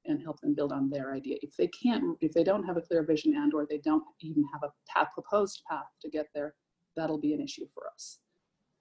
and 0.05 0.21
help 0.21 0.39
them 0.41 0.53
build 0.53 0.71
on 0.71 0.89
their 0.89 1.13
idea. 1.13 1.37
If 1.41 1.55
they 1.55 1.67
can't, 1.67 2.17
if 2.21 2.33
they 2.33 2.43
don't 2.43 2.63
have 2.63 2.77
a 2.77 2.81
clear 2.81 3.03
vision 3.03 3.35
and 3.35 3.53
or 3.53 3.65
they 3.69 3.79
don't 3.79 4.03
even 4.21 4.43
have 4.51 4.63
a 4.63 4.71
path, 4.91 5.09
proposed 5.13 5.63
path 5.69 5.85
to 6.01 6.09
get 6.09 6.27
there, 6.33 6.55
that'll 6.95 7.19
be 7.19 7.33
an 7.33 7.41
issue 7.41 7.65
for 7.73 7.83
us. 7.93 8.19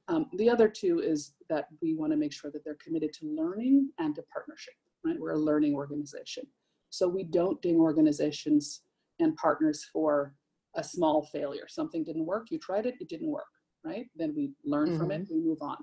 Um, 0.08 0.26
the 0.36 0.50
other 0.50 0.68
two 0.68 1.00
is 1.00 1.34
that 1.48 1.68
we 1.80 1.94
want 1.94 2.12
to 2.12 2.18
make 2.18 2.32
sure 2.32 2.50
that 2.50 2.64
they're 2.64 2.78
committed 2.84 3.12
to 3.14 3.26
learning 3.26 3.90
and 3.98 4.14
to 4.16 4.22
partnership, 4.32 4.74
right? 5.04 5.16
We're 5.18 5.32
a 5.32 5.38
learning 5.38 5.74
organization. 5.74 6.44
So 6.90 7.08
we 7.08 7.24
don't 7.24 7.62
ding 7.62 7.76
organizations 7.76 8.82
and 9.20 9.36
partners 9.36 9.88
for 9.92 10.34
a 10.74 10.82
small 10.82 11.28
failure. 11.32 11.66
Something 11.68 12.04
didn't 12.04 12.26
work, 12.26 12.48
you 12.50 12.58
tried 12.58 12.86
it, 12.86 12.96
it 13.00 13.08
didn't 13.08 13.30
work, 13.30 13.46
right? 13.84 14.06
Then 14.16 14.34
we 14.36 14.50
learn 14.64 14.98
from 14.98 15.10
it, 15.10 15.26
we 15.30 15.40
move 15.40 15.58
on. 15.60 15.76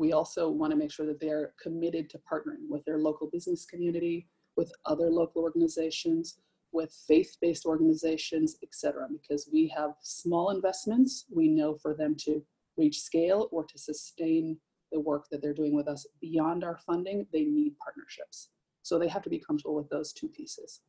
We 0.00 0.14
also 0.14 0.48
want 0.48 0.70
to 0.70 0.78
make 0.78 0.90
sure 0.90 1.04
that 1.04 1.20
they're 1.20 1.52
committed 1.62 2.08
to 2.10 2.18
partnering 2.30 2.64
with 2.70 2.82
their 2.86 2.96
local 2.96 3.28
business 3.28 3.66
community, 3.66 4.26
with 4.56 4.72
other 4.86 5.10
local 5.10 5.42
organizations, 5.42 6.38
with 6.72 6.90
faith-based 7.06 7.66
organizations, 7.66 8.56
et 8.62 8.70
cetera, 8.72 9.06
because 9.12 9.50
we 9.52 9.68
have 9.76 9.90
small 10.00 10.52
investments. 10.52 11.26
We 11.30 11.48
know 11.48 11.74
for 11.74 11.92
them 11.92 12.16
to 12.24 12.42
reach 12.78 13.02
scale 13.02 13.50
or 13.52 13.62
to 13.66 13.76
sustain 13.76 14.56
the 14.90 15.00
work 15.00 15.26
that 15.30 15.42
they're 15.42 15.52
doing 15.52 15.74
with 15.74 15.86
us 15.86 16.06
beyond 16.18 16.64
our 16.64 16.78
funding, 16.78 17.26
they 17.30 17.44
need 17.44 17.76
partnerships. 17.76 18.48
So 18.80 18.98
they 18.98 19.08
have 19.08 19.24
to 19.24 19.30
be 19.36 19.38
comfortable 19.38 19.76
with 19.76 19.90
those 19.90 20.14
two 20.14 20.28
pieces. 20.28 20.80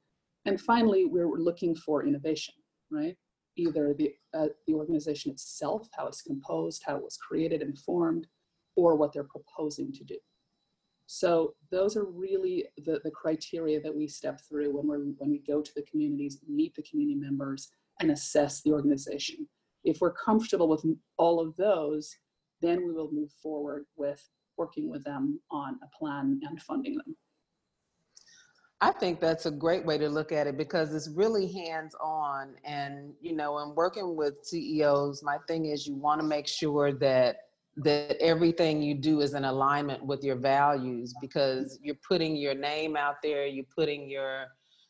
And 0.45 0.59
finally, 0.59 1.03
we're 1.03 1.37
looking 1.37 1.75
for 1.75 2.05
innovation, 2.05 2.55
right? 2.89 3.17
Either 3.57 3.93
the, 3.93 4.13
uh, 4.33 4.47
the 4.67 4.73
organization 4.73 5.31
itself, 5.31 5.89
how 5.97 6.07
it's 6.07 6.21
composed, 6.21 6.83
how 6.87 6.95
it 6.95 7.03
was 7.03 7.17
created 7.17 7.61
and 7.61 7.77
formed, 7.77 8.27
or 8.75 8.95
what 8.95 9.13
they're 9.13 9.23
proposing 9.23 9.91
to 9.93 10.03
do. 10.03 10.17
So 11.07 11.55
those 11.71 11.97
are 11.97 12.05
really 12.05 12.65
the, 12.85 13.01
the 13.03 13.11
criteria 13.11 13.81
that 13.81 13.93
we 13.93 14.07
step 14.07 14.39
through 14.47 14.75
when, 14.75 14.87
we're, 14.87 14.99
when 15.17 15.29
we 15.29 15.39
go 15.39 15.61
to 15.61 15.71
the 15.75 15.81
communities, 15.83 16.39
meet 16.47 16.73
the 16.75 16.83
community 16.83 17.19
members, 17.19 17.69
and 17.99 18.11
assess 18.11 18.61
the 18.61 18.71
organization. 18.71 19.47
If 19.83 19.99
we're 19.99 20.13
comfortable 20.13 20.69
with 20.69 20.85
all 21.17 21.39
of 21.39 21.55
those, 21.57 22.15
then 22.61 22.85
we 22.85 22.93
will 22.93 23.11
move 23.11 23.31
forward 23.43 23.85
with 23.97 24.25
working 24.57 24.89
with 24.89 25.03
them 25.03 25.39
on 25.49 25.79
a 25.83 25.97
plan 25.97 26.39
and 26.43 26.61
funding 26.61 26.95
them. 26.95 27.15
I 28.79 28.91
think 28.91 29.19
that's 29.19 29.45
a 29.45 29.51
great 29.51 29.85
way 29.85 29.97
to 29.99 30.09
look 30.09 30.31
at 30.31 30.47
it 30.47 30.57
because 30.57 30.93
it's 30.93 31.09
really 31.09 31.51
hands 31.51 31.93
on. 32.01 32.55
And, 32.63 33.13
you 33.21 33.35
know, 33.35 33.59
in 33.59 33.75
working 33.75 34.15
with 34.15 34.43
CEOs, 34.43 35.21
my 35.23 35.37
thing 35.47 35.67
is 35.67 35.85
you 35.85 35.95
want 35.95 36.19
to 36.19 36.25
make 36.25 36.47
sure 36.47 36.91
that 36.93 37.37
that 37.77 38.17
everything 38.19 38.81
you 38.81 38.93
do 38.93 39.21
is 39.21 39.33
in 39.33 39.45
alignment 39.45 40.05
with 40.05 40.23
your 40.23 40.35
values 40.35 41.13
because 41.21 41.79
you're 41.81 41.95
putting 42.07 42.35
your 42.35 42.53
name 42.53 42.97
out 42.97 43.15
there 43.23 43.45
you're 43.45 43.65
putting 43.75 44.09
your 44.09 44.45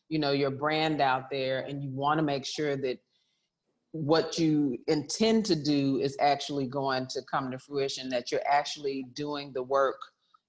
you 0.08 0.18
know 0.18 0.32
your 0.32 0.50
brand 0.50 1.00
out 1.00 1.30
there 1.30 1.60
and 1.60 1.82
you 1.82 1.90
want 1.90 2.18
to 2.18 2.24
make 2.24 2.44
sure 2.44 2.76
that 2.76 2.98
what 3.92 4.38
you 4.38 4.76
intend 4.88 5.44
to 5.44 5.54
do 5.54 5.98
is 5.98 6.16
actually 6.20 6.66
going 6.66 7.06
to 7.06 7.20
come 7.30 7.50
to 7.50 7.58
fruition 7.58 8.08
that 8.08 8.32
you're 8.32 8.46
actually 8.50 9.06
doing 9.14 9.52
the 9.52 9.62
work 9.62 10.00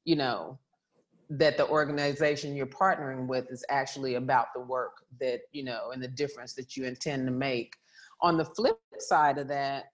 you 0.05 0.15
know 0.15 0.57
that 1.29 1.57
the 1.57 1.67
organization 1.67 2.55
you're 2.55 2.65
partnering 2.65 3.27
with 3.27 3.49
is 3.51 3.65
actually 3.69 4.15
about 4.15 4.47
the 4.53 4.61
work 4.61 5.03
that 5.19 5.41
you 5.51 5.63
know 5.63 5.91
and 5.91 6.03
the 6.03 6.07
difference 6.07 6.53
that 6.53 6.75
you 6.75 6.85
intend 6.85 7.25
to 7.25 7.31
make. 7.31 7.73
On 8.21 8.37
the 8.37 8.45
flip 8.45 8.77
side 8.99 9.37
of 9.37 9.47
that 9.47 9.85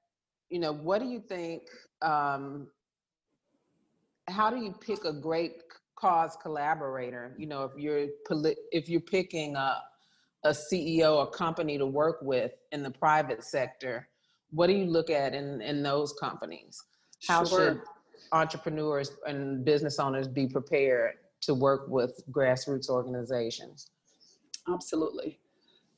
you 0.50 0.60
know 0.60 0.74
what 0.74 1.00
do 1.00 1.08
you 1.08 1.20
think 1.20 1.64
um, 2.02 2.68
how 4.28 4.50
do 4.50 4.58
you 4.58 4.72
pick 4.72 5.06
a 5.06 5.14
great 5.14 5.64
cause 5.96 6.38
collaborator? 6.42 7.36
You 7.38 7.48
know, 7.48 7.64
if 7.64 7.72
you're 7.78 8.08
if 8.72 8.90
you're 8.90 9.02
picking 9.02 9.56
a 9.56 9.82
a 10.46 10.52
CEO, 10.52 11.24
a 11.24 11.28
company 11.28 11.78
to 11.78 11.86
work 11.86 12.20
with 12.22 12.54
in 12.72 12.82
the 12.82 12.92
private 12.92 13.44
sector, 13.44 14.08
what 14.52 14.68
do 14.68 14.74
you 14.74 14.86
look 14.86 15.10
at 15.10 15.34
in 15.34 15.62
in 15.62 15.84
those 15.84 16.14
companies? 16.14 16.82
How 17.28 17.44
Sure. 17.44 17.60
should 17.60 17.82
entrepreneurs 18.32 19.18
and 19.26 19.66
business 19.66 20.00
owners 20.00 20.28
be 20.28 20.48
prepared 20.48 21.16
to 21.42 21.54
work 21.54 21.88
with 21.88 22.22
grassroots 22.32 22.90
organizations? 22.90 23.88
Absolutely. 24.68 25.40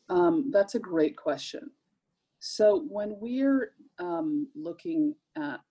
Um, 0.10 0.50
that's 0.52 0.76
a 0.76 0.80
great 0.80 1.16
question. 1.16 1.72
So 2.40 2.86
when 2.90 3.18
we're 3.20 3.74
um, 4.00 4.48
looking 4.56 5.16
at 5.38 5.62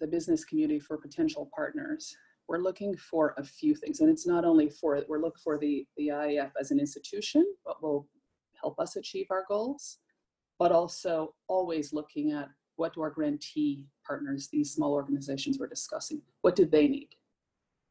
the 0.00 0.06
business 0.06 0.44
community 0.44 0.80
for 0.80 0.96
potential 0.96 1.50
partners, 1.54 2.14
we're 2.48 2.58
looking 2.58 2.96
for 2.96 3.34
a 3.36 3.44
few 3.44 3.74
things. 3.74 4.00
And 4.00 4.10
it's 4.10 4.26
not 4.26 4.44
only 4.44 4.70
for, 4.70 5.02
we're 5.08 5.20
looking 5.20 5.40
for 5.42 5.58
the, 5.58 5.86
the 5.96 6.08
IAF 6.08 6.50
as 6.58 6.70
an 6.70 6.80
institution, 6.80 7.44
what 7.64 7.82
will 7.82 8.08
help 8.60 8.78
us 8.80 8.96
achieve 8.96 9.26
our 9.30 9.44
goals, 9.48 9.98
but 10.58 10.72
also 10.72 11.34
always 11.46 11.92
looking 11.92 12.32
at 12.32 12.48
what 12.76 12.94
do 12.94 13.02
our 13.02 13.10
grantee 13.10 13.84
partners, 14.06 14.48
these 14.50 14.72
small 14.72 14.92
organizations 14.92 15.58
we're 15.58 15.66
discussing, 15.66 16.22
what 16.42 16.56
do 16.56 16.64
they 16.64 16.88
need? 16.88 17.08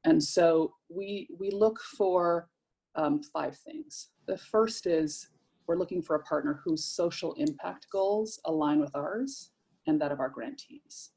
And 0.06 0.24
so 0.24 0.74
we, 0.90 1.28
we 1.38 1.52
look 1.52 1.80
for 1.98 2.50
um, 2.96 3.22
five 3.22 3.58
things. 3.58 4.10
The 4.28 4.38
first 4.38 4.88
is 4.88 5.30
we're 5.68 5.78
looking 5.78 6.02
for 6.02 6.16
a 6.16 6.24
partner 6.24 6.62
whose 6.64 6.86
social 6.86 7.34
impact 7.34 7.88
goals 7.92 8.40
align 8.46 8.80
with 8.80 8.96
ours 8.96 9.52
and 9.86 10.00
that 10.02 10.12
of 10.12 10.20
our 10.20 10.30
grantees. 10.30 11.12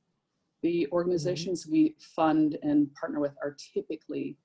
The 0.63 0.87
organizations 0.93 1.67
we 1.67 1.97
fund 1.99 2.59
and 2.63 2.93
partner 2.95 3.21
with 3.21 3.35
are 3.43 3.57
typically 3.75 4.37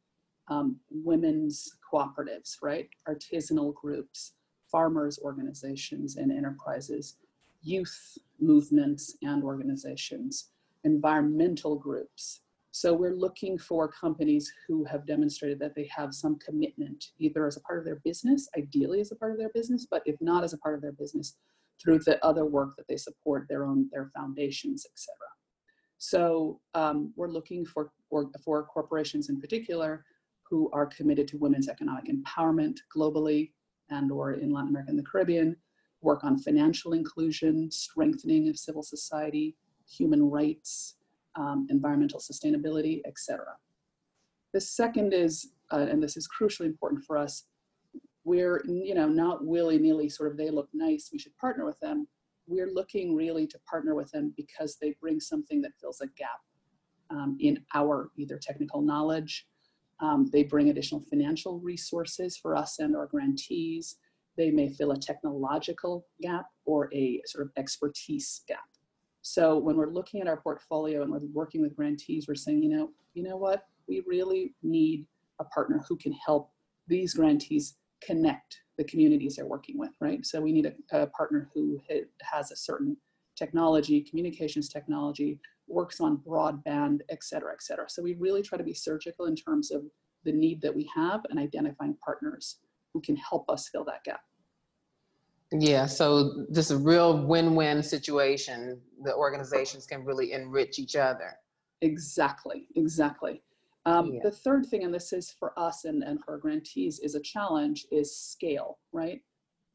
um, 0.48 0.78
women's 0.90 1.78
cooperatives, 1.92 2.58
right? 2.62 2.88
Artisanal 3.08 3.74
groups, 3.74 4.34
farmers 4.72 5.20
organizations 5.24 6.18
and 6.18 6.32
enterprises, 6.32 7.18
youth 7.62 8.18
movements 8.40 9.18
and 9.22 9.44
organizations, 9.44 10.50
environmental 10.84 11.76
groups. 11.76 12.42
So 12.72 12.94
we're 12.94 13.16
looking 13.16 13.58
for 13.58 13.88
companies 13.88 14.52
who 14.68 14.84
have 14.86 15.08
demonstrated 15.08 15.60
that 15.60 15.76
they 15.76 15.90
have 15.96 16.14
some 16.14 16.38
commitment, 16.40 17.12
either 17.20 17.48
as 17.48 17.56
a 17.56 17.62
part 17.62 17.80
of 17.80 17.86
their 17.86 18.02
business, 18.04 18.50
ideally 18.58 19.00
as 19.00 19.12
a 19.12 19.16
part 19.16 19.32
of 19.32 19.38
their 19.38 19.52
business, 19.54 19.88
but 19.90 20.04
if 20.06 20.16
not 20.20 20.44
as 20.44 20.54
a 20.54 20.58
part 20.58 20.76
of 20.76 20.82
their 20.82 20.92
business, 20.92 21.38
through 21.82 22.00
the 22.00 22.24
other 22.24 22.46
work 22.46 22.76
that 22.76 22.88
they 22.88 22.98
support, 22.98 23.48
their 23.48 23.66
own, 23.66 23.90
their 23.92 24.10
foundations, 24.14 24.86
etc. 24.92 25.16
So 26.10 26.60
um, 26.76 27.12
we're 27.16 27.30
looking 27.30 27.66
for, 27.66 27.92
for, 28.10 28.30
for 28.44 28.64
corporations 28.64 29.30
in 29.30 29.42
particular 29.42 30.06
who 30.48 30.70
are 30.72 30.86
committed 30.86 31.28
to 31.30 31.38
women's 31.38 31.68
economic 31.68 32.06
empowerment 32.06 32.78
globally 32.96 33.52
and 33.90 34.12
or 34.12 34.34
in 34.34 34.52
Latin 34.52 34.70
America 34.70 34.92
and 34.92 35.00
the 35.00 35.04
Caribbean, 35.04 35.56
work 36.02 36.24
on 36.24 36.38
financial 36.38 36.94
inclusion, 36.94 37.72
strengthening 37.72 38.48
of 38.50 38.58
civil 38.58 38.84
society, 38.84 39.56
human 39.90 40.30
rights, 40.30 40.98
um, 41.36 41.66
environmental 41.72 42.20
sustainability, 42.20 43.02
etc. 43.08 43.44
The 44.54 44.62
second 44.62 45.12
is, 45.12 45.54
uh, 45.72 45.88
and 45.90 46.04
this 46.04 46.18
is 46.18 46.30
crucially 46.30 46.68
important 46.68 47.04
for 47.04 47.18
us, 47.18 47.46
we're 48.24 48.64
you 48.68 48.94
know 48.96 49.08
not 49.08 49.46
willy-nilly 49.46 50.10
sort 50.10 50.32
of 50.32 50.38
they 50.38 50.52
look 50.52 50.70
nice, 50.74 51.10
we 51.12 51.20
should 51.20 51.36
partner 51.38 51.66
with 51.66 51.80
them. 51.80 52.08
We're 52.48 52.72
looking 52.72 53.16
really 53.16 53.48
to 53.48 53.60
partner 53.70 53.96
with 53.96 54.12
them 54.12 54.34
because 54.38 54.78
they 54.80 54.96
bring 55.02 55.20
something 55.20 55.62
that 55.62 55.72
fills 55.80 56.02
a 56.02 56.08
gap 56.08 56.40
um, 57.10 57.38
in 57.40 57.64
our 57.74 58.12
either 58.18 58.40
technical 58.42 58.82
knowledge, 58.82 59.48
um, 60.02 60.30
they 60.32 60.44
bring 60.44 60.70
additional 60.70 61.02
financial 61.02 61.60
resources 61.60 62.38
for 62.38 62.56
us 62.56 62.80
and 62.80 62.96
our 62.96 63.08
grantees. 63.08 63.98
They 64.38 64.52
may 64.52 64.70
fill 64.70 64.92
a 64.92 65.00
technological 65.00 66.08
gap 66.22 66.48
or 66.66 66.94
a 66.94 67.22
sort 67.26 67.46
of 67.46 67.52
expertise 67.58 68.42
gap. 68.48 68.60
So 69.22 69.58
when 69.58 69.78
we're 69.78 69.90
looking 69.92 70.22
at 70.22 70.28
our 70.28 70.38
portfolio 70.38 71.02
and 71.02 71.12
we're 71.12 71.22
working 71.34 71.62
with 71.62 71.76
grantees, 71.76 72.28
we're 72.28 72.36
saying, 72.36 72.62
you 72.62 72.70
know, 72.70 72.92
you 73.14 73.24
know 73.24 73.38
what, 73.38 73.64
we 73.88 74.04
really 74.06 74.54
need 74.62 75.06
a 75.40 75.46
partner 75.46 75.84
who 75.88 75.96
can 75.98 76.14
help 76.14 76.52
these 76.88 77.14
grantees 77.14 77.78
connect 78.04 78.60
the 78.78 78.84
communities 78.84 79.36
they're 79.36 79.46
working 79.46 79.78
with, 79.78 79.92
right? 80.00 80.26
So 80.26 80.42
we 80.42 80.52
need 80.52 80.66
a, 80.66 81.02
a 81.02 81.08
partner 81.08 81.50
who 81.54 81.82
has 82.22 82.52
a 82.52 82.56
certain 82.56 82.98
technology, 83.36 84.02
communications 84.02 84.70
technology, 84.70 85.40
works 85.68 86.00
on 86.00 86.18
broadband, 86.18 87.00
et 87.10 87.24
cetera, 87.24 87.54
et 87.54 87.64
cetera. 87.64 87.90
So 87.90 88.02
we 88.02 88.16
really 88.16 88.42
try 88.42 88.58
to 88.58 88.64
be 88.64 88.74
surgical 88.74 89.26
in 89.26 89.36
terms 89.36 89.72
of 89.72 89.84
the 90.24 90.32
need 90.32 90.62
that 90.62 90.76
we 90.76 90.90
have 90.96 91.22
and 91.30 91.40
identifying 91.40 91.96
partners 92.04 92.58
who 92.94 93.02
can 93.02 93.16
help 93.16 93.50
us 93.50 93.68
fill 93.70 93.86
that 93.86 94.04
gap. 94.04 94.22
Yeah, 95.52 95.86
so 95.86 96.46
this 96.50 96.72
is 96.72 96.78
a 96.80 96.84
real 96.84 97.26
win-win 97.26 97.84
situation. 97.84 98.82
The 99.04 99.14
organizations 99.14 99.86
can 99.86 100.04
really 100.04 100.34
enrich 100.34 100.80
each 100.80 100.96
other. 100.96 101.36
Exactly, 101.82 102.68
exactly. 102.76 103.42
Um, 103.86 104.14
Yeah. 104.14 104.20
The 104.24 104.32
third 104.32 104.66
thing, 104.66 104.84
and 104.84 104.94
this 104.94 105.14
is 105.14 105.32
for 105.32 105.58
us 105.60 105.86
and, 105.86 106.04
and 106.04 106.24
for 106.24 106.32
our 106.34 106.38
grantees, 106.40 107.00
is 107.00 107.16
a 107.16 107.20
challenge 107.22 107.86
is 107.92 108.16
scale, 108.18 108.80
right? 108.92 109.22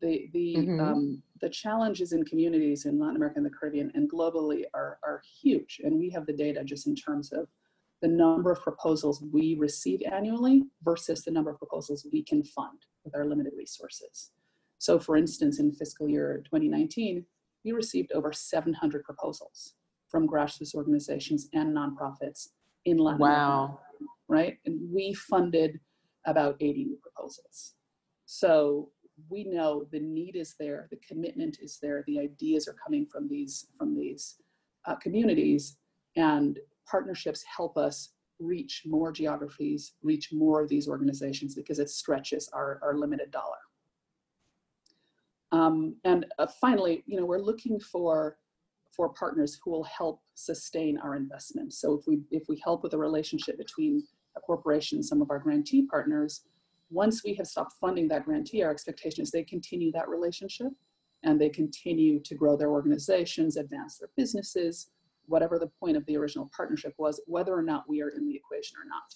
The, 0.00 0.28
the, 0.32 0.56
Mhm. 0.56 0.80
um, 0.80 1.22
the 1.40 1.48
challenges 1.50 2.12
in 2.12 2.24
communities 2.24 2.86
in 2.86 2.98
Latin 2.98 3.16
America 3.16 3.36
and 3.36 3.46
the 3.46 3.50
Caribbean 3.50 3.90
and 3.94 4.10
globally 4.10 4.64
are, 4.74 4.98
are 5.04 5.22
huge. 5.42 5.80
And 5.84 5.98
we 5.98 6.10
have 6.10 6.26
the 6.26 6.32
data 6.32 6.64
just 6.64 6.86
in 6.86 6.94
terms 6.94 7.32
of 7.32 7.48
the 8.00 8.08
number 8.08 8.50
of 8.50 8.60
proposals 8.62 9.22
we 9.22 9.54
receive 9.56 10.00
annually 10.10 10.64
versus 10.82 11.22
the 11.22 11.30
number 11.30 11.50
of 11.50 11.58
proposals 11.58 12.06
we 12.10 12.22
can 12.24 12.42
fund 12.42 12.78
with 13.04 13.14
our 13.14 13.26
limited 13.26 13.52
resources. 13.56 14.32
So 14.78 14.98
for 14.98 15.16
instance, 15.18 15.60
in 15.60 15.70
fiscal 15.72 16.08
year 16.08 16.38
2019, 16.46 17.26
we 17.62 17.72
received 17.72 18.10
over 18.12 18.32
700 18.32 19.04
proposals 19.04 19.74
from 20.08 20.26
grassroots 20.26 20.74
organizations 20.74 21.48
and 21.52 21.76
nonprofits 21.76 22.48
in 22.86 22.96
Latin 22.96 23.20
America 23.22 23.40
Wow. 23.74 23.80
Right? 24.30 24.58
And 24.64 24.78
we 24.92 25.12
funded 25.12 25.80
about 26.24 26.56
80 26.60 26.84
new 26.84 26.98
proposals. 27.02 27.74
So 28.26 28.90
we 29.28 29.44
know 29.44 29.86
the 29.90 29.98
need 29.98 30.36
is 30.36 30.54
there, 30.58 30.86
the 30.90 30.98
commitment 31.06 31.58
is 31.60 31.78
there, 31.82 32.04
the 32.06 32.20
ideas 32.20 32.68
are 32.68 32.76
coming 32.82 33.06
from 33.06 33.28
these 33.28 33.66
from 33.76 33.96
these 33.96 34.36
uh, 34.86 34.94
communities, 34.94 35.76
and 36.16 36.58
partnerships 36.88 37.44
help 37.44 37.76
us 37.76 38.10
reach 38.38 38.84
more 38.86 39.12
geographies, 39.12 39.94
reach 40.02 40.32
more 40.32 40.62
of 40.62 40.68
these 40.68 40.88
organizations 40.88 41.54
because 41.54 41.78
it 41.78 41.90
stretches 41.90 42.48
our, 42.54 42.80
our 42.82 42.96
limited 42.96 43.30
dollar. 43.30 43.58
Um, 45.52 45.96
and 46.04 46.24
uh, 46.38 46.46
finally, 46.60 47.02
you 47.06 47.18
know, 47.18 47.26
we're 47.26 47.38
looking 47.38 47.80
for 47.80 48.38
for 48.96 49.08
partners 49.08 49.58
who 49.62 49.70
will 49.70 49.84
help 49.84 50.20
sustain 50.34 50.98
our 50.98 51.16
investment. 51.16 51.74
So 51.74 51.94
if 51.94 52.06
we 52.06 52.20
if 52.30 52.44
we 52.48 52.60
help 52.64 52.82
with 52.82 52.94
a 52.94 52.98
relationship 52.98 53.58
between 53.58 54.04
a 54.36 54.40
corporation, 54.40 55.02
some 55.02 55.20
of 55.20 55.30
our 55.30 55.38
grantee 55.38 55.86
partners, 55.86 56.42
once 56.90 57.22
we 57.24 57.34
have 57.34 57.46
stopped 57.46 57.74
funding 57.80 58.08
that 58.08 58.24
grantee, 58.24 58.62
our 58.62 58.70
expectation 58.70 59.22
is 59.22 59.30
they 59.30 59.44
continue 59.44 59.92
that 59.92 60.08
relationship 60.08 60.72
and 61.22 61.40
they 61.40 61.48
continue 61.48 62.18
to 62.20 62.34
grow 62.34 62.56
their 62.56 62.70
organizations, 62.70 63.56
advance 63.56 63.98
their 63.98 64.08
businesses, 64.16 64.90
whatever 65.26 65.58
the 65.58 65.70
point 65.78 65.96
of 65.96 66.04
the 66.06 66.16
original 66.16 66.50
partnership 66.56 66.94
was, 66.98 67.20
whether 67.26 67.54
or 67.54 67.62
not 67.62 67.88
we 67.88 68.02
are 68.02 68.08
in 68.08 68.26
the 68.26 68.34
equation 68.34 68.76
or 68.76 68.88
not. 68.88 69.14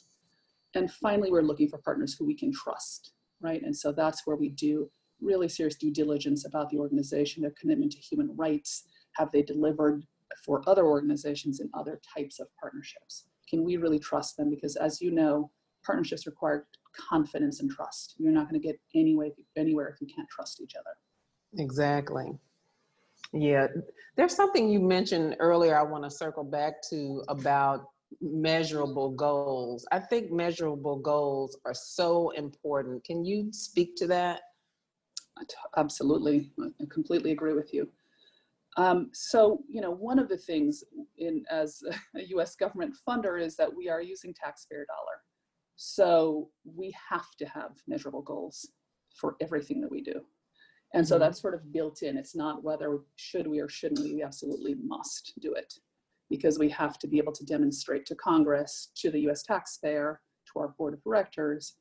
And 0.74 0.90
finally, 0.90 1.30
we're 1.30 1.42
looking 1.42 1.68
for 1.68 1.78
partners 1.78 2.14
who 2.14 2.24
we 2.24 2.36
can 2.36 2.52
trust, 2.52 3.12
right? 3.40 3.62
And 3.62 3.76
so 3.76 3.92
that's 3.92 4.26
where 4.26 4.36
we 4.36 4.50
do 4.50 4.90
really 5.20 5.48
serious 5.48 5.76
due 5.76 5.92
diligence 5.92 6.44
about 6.46 6.70
the 6.70 6.78
organization, 6.78 7.42
their 7.42 7.54
commitment 7.58 7.92
to 7.92 7.98
human 7.98 8.34
rights, 8.36 8.84
have 9.12 9.30
they 9.32 9.42
delivered 9.42 10.04
for 10.44 10.62
other 10.68 10.86
organizations 10.86 11.60
and 11.60 11.70
other 11.74 12.00
types 12.16 12.40
of 12.40 12.48
partnerships? 12.60 13.26
Can 13.48 13.64
we 13.64 13.76
really 13.76 13.98
trust 13.98 14.36
them? 14.36 14.50
Because 14.50 14.76
as 14.76 15.00
you 15.00 15.10
know, 15.10 15.50
partnerships 15.84 16.26
require 16.26 16.66
confidence 16.96 17.60
and 17.60 17.70
trust. 17.70 18.14
You're 18.18 18.32
not 18.32 18.48
going 18.48 18.60
to 18.60 18.66
get 18.66 18.80
anywhere, 18.94 19.30
anywhere 19.56 19.88
if 19.88 20.00
you 20.00 20.06
can't 20.06 20.28
trust 20.28 20.60
each 20.60 20.74
other. 20.74 20.96
Exactly. 21.62 22.38
Yeah, 23.32 23.66
there's 24.16 24.34
something 24.34 24.68
you 24.68 24.80
mentioned 24.80 25.36
earlier 25.40 25.76
I 25.76 25.82
want 25.82 26.04
to 26.04 26.10
circle 26.10 26.44
back 26.44 26.74
to 26.90 27.22
about 27.28 27.86
measurable 28.20 29.10
goals. 29.10 29.84
I 29.90 29.98
think 29.98 30.30
measurable 30.30 30.98
goals 30.98 31.58
are 31.64 31.74
so 31.74 32.30
important. 32.30 33.02
Can 33.04 33.24
you 33.24 33.48
speak 33.52 33.96
to 33.96 34.06
that? 34.08 34.42
Absolutely, 35.76 36.52
I 36.60 36.84
completely 36.88 37.32
agree 37.32 37.54
with 37.54 37.74
you. 37.74 37.88
Um, 38.76 39.10
so, 39.12 39.62
you 39.68 39.80
know, 39.80 39.90
one 39.90 40.18
of 40.18 40.28
the 40.28 40.36
things 40.36 40.82
in 41.18 41.44
as 41.50 41.80
a 42.16 42.24
U.S. 42.30 42.56
government 42.56 42.96
funder 43.08 43.40
is 43.40 43.56
that 43.56 43.74
we 43.74 43.88
are 43.88 44.02
using 44.02 44.34
taxpayer 44.34 44.84
dollar. 44.86 45.18
So 45.76 46.50
we 46.64 46.94
have 47.10 47.34
to 47.38 47.46
have 47.46 47.72
measurable 47.86 48.22
goals 48.22 48.68
for 49.16 49.36
everything 49.40 49.80
that 49.80 49.90
we 49.90 50.02
do. 50.02 50.20
And 50.92 51.06
so 51.06 51.16
Mhm. 51.16 51.20
that's 51.20 51.40
sort 51.40 51.54
of 51.54 51.72
built 51.72 52.02
in. 52.02 52.16
It's 52.16 52.36
not 52.36 52.62
whether 52.62 53.00
should 53.16 53.46
we 53.46 53.60
or 53.60 53.68
shouldn't 53.68 54.00
we, 54.00 54.14
we 54.14 54.22
absolutely 54.22 54.74
must 54.74 55.32
do 55.40 55.52
it 55.54 55.74
because 56.30 56.58
we 56.58 56.68
have 56.70 56.98
to 57.00 57.06
be 57.08 57.18
able 57.18 57.32
to 57.32 57.44
demonstrate 57.44 58.06
to 58.06 58.14
Congress, 58.14 58.90
to 58.96 59.10
the 59.10 59.20
US 59.28 59.42
taxpayer, 59.42 60.20
to 60.52 60.58
our 60.60 60.68
board 60.68 60.94
of 60.94 61.02
directors 61.02 61.76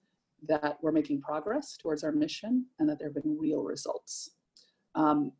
that 0.47 0.77
we're 0.81 0.91
making 0.91 1.21
progress 1.21 1.77
towards 1.77 2.03
our 2.03 2.11
mission 2.11 2.65
and 2.79 2.89
that 2.89 2.99
there 2.99 3.07
have 3.09 3.23
been 3.23 3.37
real 3.39 3.63
results. 3.63 4.31
Um, 4.95 5.31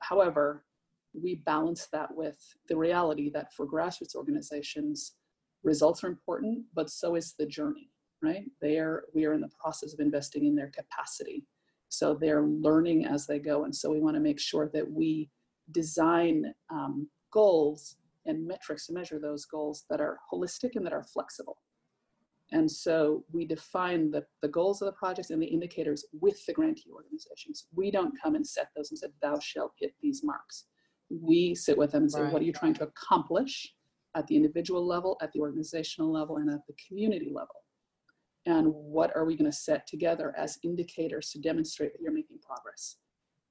however, 0.00 0.64
we 1.14 1.36
balance 1.46 1.88
that 1.92 2.14
with 2.14 2.38
the 2.68 2.76
reality 2.76 3.30
that 3.30 3.52
for 3.52 3.66
grassroots 3.66 4.14
organizations, 4.14 5.14
results 5.62 6.02
are 6.02 6.08
important, 6.08 6.64
but 6.74 6.90
so 6.90 7.14
is 7.14 7.34
the 7.38 7.46
journey, 7.46 7.90
right? 8.22 8.44
They 8.60 8.78
are, 8.78 9.04
we 9.14 9.24
are 9.24 9.32
in 9.32 9.40
the 9.40 9.50
process 9.60 9.92
of 9.92 10.00
investing 10.00 10.46
in 10.46 10.54
their 10.54 10.70
capacity. 10.70 11.46
So 11.88 12.14
they're 12.14 12.42
learning 12.42 13.04
as 13.04 13.26
they 13.26 13.38
go. 13.38 13.64
And 13.64 13.74
so 13.74 13.90
we 13.90 14.00
want 14.00 14.16
to 14.16 14.20
make 14.20 14.40
sure 14.40 14.70
that 14.72 14.90
we 14.90 15.30
design 15.70 16.52
um, 16.70 17.08
goals 17.32 17.96
and 18.26 18.46
metrics 18.46 18.86
to 18.86 18.92
measure 18.92 19.18
those 19.18 19.44
goals 19.44 19.84
that 19.90 20.00
are 20.00 20.18
holistic 20.32 20.70
and 20.74 20.86
that 20.86 20.92
are 20.92 21.04
flexible. 21.04 21.58
And 22.52 22.70
so 22.70 23.24
we 23.32 23.46
define 23.46 24.10
the, 24.10 24.24
the 24.42 24.48
goals 24.48 24.82
of 24.82 24.86
the 24.86 24.92
projects 24.92 25.30
and 25.30 25.42
the 25.42 25.46
indicators 25.46 26.04
with 26.20 26.44
the 26.46 26.52
grantee 26.52 26.90
organizations. 26.92 27.66
We 27.74 27.90
don't 27.90 28.14
come 28.22 28.34
and 28.34 28.46
set 28.46 28.68
those 28.76 28.90
and 28.90 28.98
say, 28.98 29.08
thou 29.22 29.38
shalt 29.38 29.72
hit 29.78 29.94
these 30.02 30.22
marks. 30.22 30.66
We 31.20 31.54
sit 31.54 31.76
with 31.76 31.92
them 31.92 32.02
and 32.04 32.10
say, 32.12 32.22
Right. 32.22 32.32
what 32.32 32.42
are 32.42 32.44
you 32.44 32.52
trying 32.52 32.74
to 32.74 32.84
accomplish 32.84 33.74
at 34.14 34.26
the 34.26 34.36
individual 34.36 34.86
level, 34.86 35.18
at 35.20 35.32
the 35.32 35.40
organizational 35.40 36.12
level, 36.12 36.36
and 36.38 36.50
at 36.50 36.66
the 36.66 36.74
community 36.86 37.30
level? 37.32 37.56
And 38.46 38.68
what 38.68 39.14
are 39.14 39.24
we 39.24 39.36
going 39.36 39.50
to 39.50 39.56
set 39.56 39.86
together 39.86 40.34
as 40.36 40.58
indicators 40.64 41.30
to 41.30 41.38
demonstrate 41.38 41.92
that 41.92 42.00
you're 42.02 42.12
making 42.12 42.38
progress? 42.40 42.96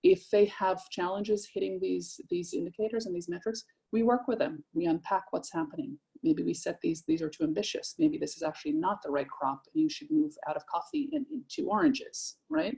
If 0.04 0.30
they 0.32 0.45
have 0.45 0.89
challenges 0.89 1.47
hitting 1.54 1.80
these, 1.80 2.19
these 2.30 2.54
indicators 2.54 3.06
and 3.06 3.15
these 3.15 3.30
metrics, 3.30 3.63
we 3.91 4.04
work 4.04 4.28
with 4.28 4.39
them. 4.39 4.63
We 4.74 4.86
unpack 4.86 5.26
what's 5.32 5.54
happening. 5.54 5.97
Maybe 6.24 6.43
we 6.43 6.54
set 6.54 6.80
these, 6.82 7.04
these 7.08 7.21
are 7.21 7.30
too 7.30 7.43
ambitious. 7.43 7.95
Maybe 8.00 8.17
this 8.17 8.36
is 8.36 8.43
actually 8.43 8.74
not 8.74 9.02
the 9.04 9.12
right 9.12 9.30
crop 9.30 9.62
you 9.74 9.89
should 9.89 10.10
move 10.12 10.34
out 10.47 10.56
of 10.56 10.65
coffee 10.65 11.10
and 11.13 11.26
into 11.32 11.69
oranges, 11.69 12.38
right? 12.50 12.76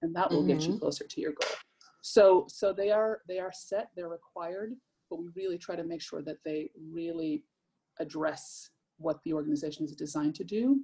And 0.00 0.14
that 0.16 0.30
will 0.30 0.44
get 0.44 0.66
you 0.66 0.74
Mhm. 0.74 0.80
closer 0.80 1.04
to 1.06 1.20
your 1.20 1.32
goal. 1.32 1.56
So, 2.02 2.46
so 2.48 2.72
they 2.72 2.90
are, 2.90 3.20
they 3.28 3.38
are 3.38 3.52
set, 3.54 3.88
they're 3.96 4.08
required, 4.08 4.74
but 5.08 5.20
we 5.20 5.28
really 5.34 5.58
try 5.58 5.76
to 5.76 5.84
make 5.84 6.02
sure 6.02 6.22
that 6.22 6.38
they 6.44 6.70
really 6.92 7.44
address 8.00 8.70
what 8.98 9.18
the 9.24 9.32
organization 9.32 9.84
is 9.84 9.94
designed 9.94 10.34
to 10.34 10.44
do 10.44 10.80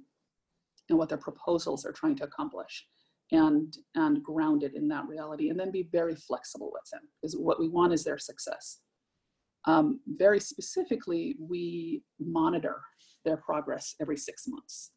and 0.89 0.97
what 0.97 1.09
their 1.09 1.17
proposals 1.17 1.85
are 1.85 1.91
trying 1.91 2.15
to 2.15 2.23
accomplish 2.23 2.85
and 3.31 3.77
and 3.95 4.23
ground 4.23 4.63
it 4.63 4.73
in 4.75 4.87
that 4.87 5.07
reality 5.07 5.49
and 5.49 5.59
then 5.59 5.71
be 5.71 5.87
very 5.91 6.15
flexible 6.15 6.71
with 6.73 6.89
them 6.91 7.01
because 7.21 7.35
what 7.35 7.59
we 7.59 7.69
want 7.69 7.93
is 7.93 8.03
their 8.03 8.17
success. 8.17 8.79
Um, 9.65 9.99
very 10.07 10.39
specifically 10.39 11.35
we 11.39 12.01
monitor 12.19 12.81
their 13.25 13.37
progress 13.37 13.93
every 14.01 14.17
six 14.17 14.45
months 14.47 14.91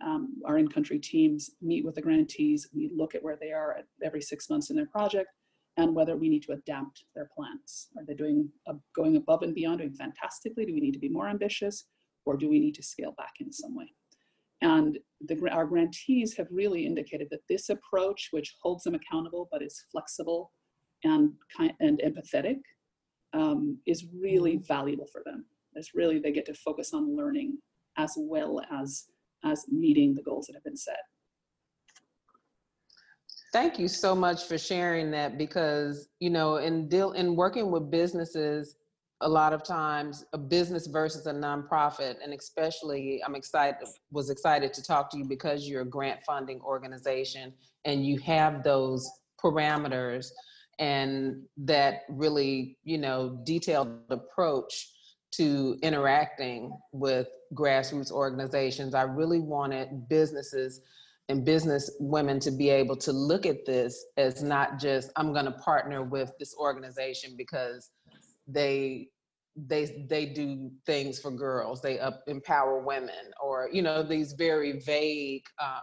um, 0.00 0.36
our 0.44 0.58
in-country 0.58 0.98
teams 0.98 1.50
meet 1.60 1.84
with 1.84 1.94
the 1.94 2.02
grantees 2.02 2.68
we 2.74 2.90
look 2.94 3.14
at 3.14 3.22
where 3.22 3.38
they 3.40 3.52
are 3.52 3.76
at 3.78 3.84
every 4.02 4.22
six 4.22 4.48
months 4.50 4.70
in 4.70 4.76
their 4.76 4.86
project 4.86 5.28
and 5.76 5.94
whether 5.94 6.16
we 6.16 6.28
need 6.28 6.42
to 6.44 6.52
adapt 6.52 7.04
their 7.14 7.28
plans. 7.36 7.88
Are 7.98 8.04
they 8.06 8.14
doing 8.14 8.48
uh, 8.66 8.74
going 8.94 9.16
above 9.16 9.42
and 9.42 9.54
beyond 9.54 9.78
doing 9.78 9.94
fantastically? 9.94 10.64
Do 10.64 10.72
we 10.74 10.80
need 10.80 10.94
to 10.94 10.98
be 10.98 11.08
more 11.08 11.28
ambitious 11.28 11.84
or 12.24 12.36
do 12.36 12.48
we 12.48 12.58
need 12.58 12.74
to 12.76 12.82
scale 12.82 13.14
back 13.16 13.34
in 13.40 13.52
some 13.52 13.76
way? 13.76 13.92
And 14.62 14.98
the, 15.20 15.38
our 15.50 15.66
grantees 15.66 16.34
have 16.36 16.46
really 16.50 16.86
indicated 16.86 17.28
that 17.30 17.46
this 17.48 17.68
approach, 17.68 18.28
which 18.30 18.56
holds 18.62 18.84
them 18.84 18.94
accountable 18.94 19.48
but 19.52 19.62
is 19.62 19.84
flexible 19.92 20.52
and 21.04 21.32
kind 21.56 21.74
and 21.80 22.00
empathetic, 22.04 22.60
um, 23.34 23.78
is 23.86 24.06
really 24.18 24.56
valuable 24.56 25.06
for 25.12 25.22
them. 25.26 25.44
It's 25.74 25.94
really 25.94 26.18
they 26.18 26.32
get 26.32 26.46
to 26.46 26.54
focus 26.54 26.94
on 26.94 27.16
learning 27.16 27.58
as 27.98 28.14
well 28.16 28.62
as 28.72 29.04
as 29.50 29.66
meeting 29.70 30.14
the 30.14 30.22
goals 30.22 30.46
that 30.46 30.54
have 30.54 30.64
been 30.64 30.76
set. 30.76 30.98
Thank 33.52 33.78
you 33.78 33.88
so 33.88 34.14
much 34.14 34.44
for 34.44 34.58
sharing 34.58 35.10
that 35.12 35.38
because, 35.38 36.08
you 36.20 36.30
know, 36.30 36.56
in 36.56 36.88
deal 36.88 37.12
in 37.12 37.36
working 37.36 37.70
with 37.70 37.90
businesses, 37.90 38.76
a 39.22 39.28
lot 39.28 39.52
of 39.52 39.62
times 39.62 40.24
a 40.32 40.38
business 40.38 40.86
versus 40.86 41.26
a 41.26 41.32
nonprofit 41.32 42.16
and 42.22 42.34
especially 42.34 43.20
i'm 43.24 43.34
excited 43.34 43.76
was 44.10 44.28
excited 44.28 44.74
to 44.74 44.82
talk 44.82 45.10
to 45.10 45.16
you 45.16 45.24
because 45.24 45.66
you're 45.66 45.82
a 45.82 45.86
grant 45.86 46.20
funding 46.26 46.60
organization 46.60 47.52
and 47.86 48.04
you 48.06 48.18
have 48.18 48.62
those 48.62 49.10
parameters 49.42 50.28
and 50.78 51.42
that 51.56 52.02
really 52.10 52.76
you 52.84 52.98
know 52.98 53.40
detailed 53.44 54.00
approach 54.10 54.90
to 55.36 55.76
interacting 55.82 56.72
with 56.92 57.28
grassroots 57.54 58.10
organizations 58.10 58.94
i 58.94 59.02
really 59.02 59.40
wanted 59.40 60.08
businesses 60.08 60.80
and 61.28 61.44
business 61.44 61.90
women 61.98 62.38
to 62.38 62.50
be 62.50 62.68
able 62.70 62.96
to 62.96 63.12
look 63.12 63.46
at 63.46 63.64
this 63.66 64.04
as 64.16 64.42
not 64.42 64.78
just 64.78 65.10
i'm 65.16 65.32
going 65.32 65.44
to 65.44 65.52
partner 65.52 66.02
with 66.02 66.32
this 66.38 66.54
organization 66.58 67.34
because 67.36 67.90
they 68.46 69.08
they 69.56 70.06
they 70.08 70.26
do 70.26 70.70
things 70.84 71.18
for 71.18 71.30
girls 71.30 71.80
they 71.80 71.98
up, 71.98 72.22
empower 72.26 72.80
women 72.80 73.32
or 73.42 73.68
you 73.72 73.80
know 73.82 74.02
these 74.02 74.32
very 74.34 74.80
vague 74.80 75.44
um, 75.62 75.80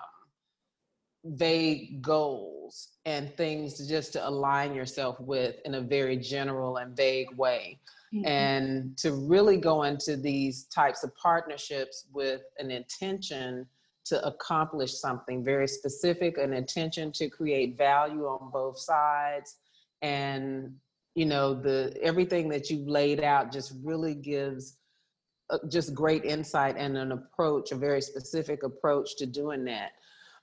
vague 1.26 2.02
goals 2.02 2.90
and 3.06 3.34
things 3.36 3.88
just 3.88 4.14
to 4.14 4.28
align 4.28 4.76
yourself 4.76 5.20
with 5.20 5.56
in 5.66 5.76
a 5.76 5.82
very 5.82 6.18
general 6.18 6.78
and 6.78 6.96
vague 6.98 7.32
way 7.38 7.80
mm-hmm. 8.14 8.26
and 8.26 8.98
to 8.98 9.14
really 9.14 9.58
go 9.58 9.84
into 9.84 10.18
these 10.18 10.66
types 10.66 11.04
of 11.04 11.16
partnerships 11.16 12.06
with 12.14 12.42
an 12.60 12.72
intention 12.72 13.66
to 14.06 14.26
accomplish 14.26 14.94
something 14.94 15.46
very 15.46 15.68
specific 15.68 16.38
an 16.38 16.52
intention 16.52 17.10
to 17.12 17.30
create 17.30 17.78
value 17.78 18.26
on 18.26 18.52
both 18.52 18.78
sides 18.78 19.58
and 20.02 20.76
you 21.16 21.26
know 21.26 21.54
the 21.54 21.98
everything 22.02 22.50
that 22.50 22.70
you've 22.70 22.88
laid 22.88 23.24
out 23.24 23.50
just 23.50 23.74
really 23.82 24.14
gives 24.14 24.78
uh, 25.50 25.58
just 25.70 25.94
great 25.94 26.26
insight 26.26 26.76
and 26.78 26.98
an 26.98 27.14
approach 27.14 27.72
a 27.72 27.76
very 27.76 28.02
specific 28.02 28.64
approach 28.64 29.16
to 29.16 29.26
doing 29.26 29.64
that 29.64 29.92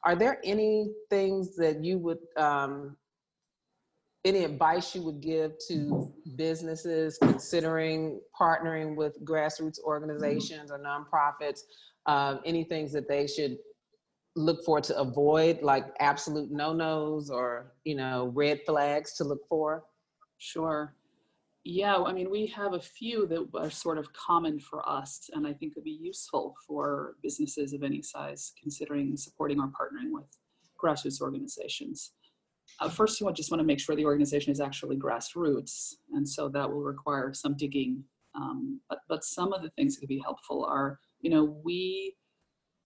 are 0.05 0.17
there 0.17 0.41
any 0.45 0.93
things 1.11 1.57
that 1.57 1.85
you 1.85 1.99
would 1.99 2.19
um, 2.37 2.97
any 4.25 4.45
advice 4.45 4.95
you 4.95 5.03
would 5.03 5.21
give 5.21 5.53
to 5.67 6.13
businesses 6.37 7.19
considering 7.23 8.21
partnering 8.39 8.95
with 8.95 9.23
grassroots 9.25 9.81
organizations 9.81 10.71
or 10.71 10.79
nonprofits 10.79 11.61
uh, 12.07 12.37
any 12.45 12.65
things 12.65 12.93
that 12.93 13.09
they 13.09 13.27
should 13.27 13.57
look 14.37 14.65
for 14.65 14.81
to 14.81 14.97
avoid 14.99 15.61
like 15.63 15.87
absolute 16.01 16.51
no-nos 16.51 17.31
or 17.31 17.73
you 17.85 17.95
know 17.95 18.31
red 18.35 18.61
flags 18.67 19.15
to 19.15 19.25
look 19.25 19.41
for 19.49 19.85
Sure. 20.41 20.95
Yeah, 21.65 21.97
I 21.97 22.13
mean, 22.13 22.31
we 22.31 22.47
have 22.47 22.73
a 22.73 22.81
few 22.81 23.27
that 23.27 23.49
are 23.55 23.71
sort 23.71 23.99
of 23.99 24.13
common 24.15 24.59
for 24.59 24.89
us, 24.89 25.29
and 25.35 25.47
I 25.47 25.53
think 25.53 25.75
would 25.75 25.85
be 25.85 25.99
useful 26.01 26.55
for 26.67 27.17
businesses 27.23 27.75
of 27.75 27.83
any 27.83 28.01
size 28.01 28.53
considering 28.61 29.15
supporting 29.17 29.61
or 29.61 29.67
partnering 29.67 30.11
with 30.11 30.25
grassroots 30.83 31.21
organizations. 31.21 32.13
Uh, 32.79 32.89
first, 32.89 33.21
you 33.21 33.31
just 33.33 33.51
want 33.51 33.61
to 33.61 33.67
make 33.67 33.79
sure 33.79 33.95
the 33.95 34.07
organization 34.07 34.53
is 34.53 34.61
actually 34.61 34.97
grassroots, 34.97 35.95
and 36.13 36.27
so 36.27 36.49
that 36.49 36.71
will 36.71 36.83
require 36.83 37.35
some 37.35 37.57
digging. 37.57 38.05
Um, 38.35 38.81
but, 38.89 39.01
but 39.09 39.25
some 39.25 39.53
of 39.53 39.63
the 39.63 39.71
things 39.71 39.95
that 39.95 40.01
could 40.01 40.09
be 40.09 40.23
helpful 40.25 40.65
are, 40.65 40.99
you 41.21 41.31
know, 41.31 41.45
we 41.63 42.17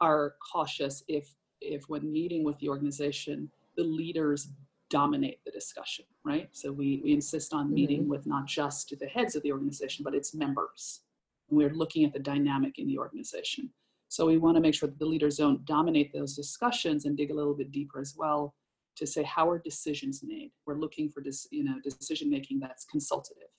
are 0.01 0.35
cautious 0.53 1.05
if 1.07 1.33
if 1.61 1.85
when 1.89 2.13
meeting 2.13 2.45
with 2.45 2.59
the 2.59 2.69
organization, 2.69 3.51
the 3.77 3.85
leaders 3.85 4.49
dominate 4.95 5.41
the 5.45 5.51
discussion, 5.51 6.05
right? 6.25 6.49
So 6.53 6.71
we, 6.71 7.01
we 7.03 7.13
insist 7.13 7.53
on 7.53 7.75
meeting 7.75 8.03
mm-hmm. 8.03 8.11
with 8.11 8.27
not 8.27 8.47
just 8.47 8.95
the 9.01 9.07
heads 9.07 9.35
of 9.35 9.43
the 9.43 9.51
organization, 9.51 10.05
but 10.05 10.15
its 10.15 10.35
members. 10.35 11.01
And 11.49 11.59
we're 11.59 11.75
looking 11.75 12.05
at 12.05 12.13
the 12.13 12.21
dynamic 12.21 12.79
in 12.79 12.87
the 12.87 12.99
organization. 12.99 13.71
So 14.09 14.27
we 14.27 14.39
want 14.39 14.57
to 14.57 14.61
make 14.61 14.77
sure 14.77 14.89
that 14.89 15.01
the 15.01 15.13
leaders 15.15 15.39
don't 15.39 15.65
dominate 15.65 16.13
those 16.13 16.37
discussions 16.37 17.07
and 17.07 17.17
dig 17.17 17.33
a 17.33 17.35
little 17.35 17.55
bit 17.55 17.73
deeper 17.73 17.99
as 17.99 18.15
well 18.17 18.55
to 18.95 19.05
say 19.05 19.25
how 19.25 19.51
are 19.51 19.59
decisions 19.59 20.21
made. 20.23 20.53
We're 20.65 20.79
looking 20.79 21.11
for 21.11 21.21
this, 21.25 21.49
you 21.51 21.65
know, 21.65 21.75
decision 21.83 22.31
making 22.31 22.61
that's 22.61 22.85
consultative, 22.85 23.51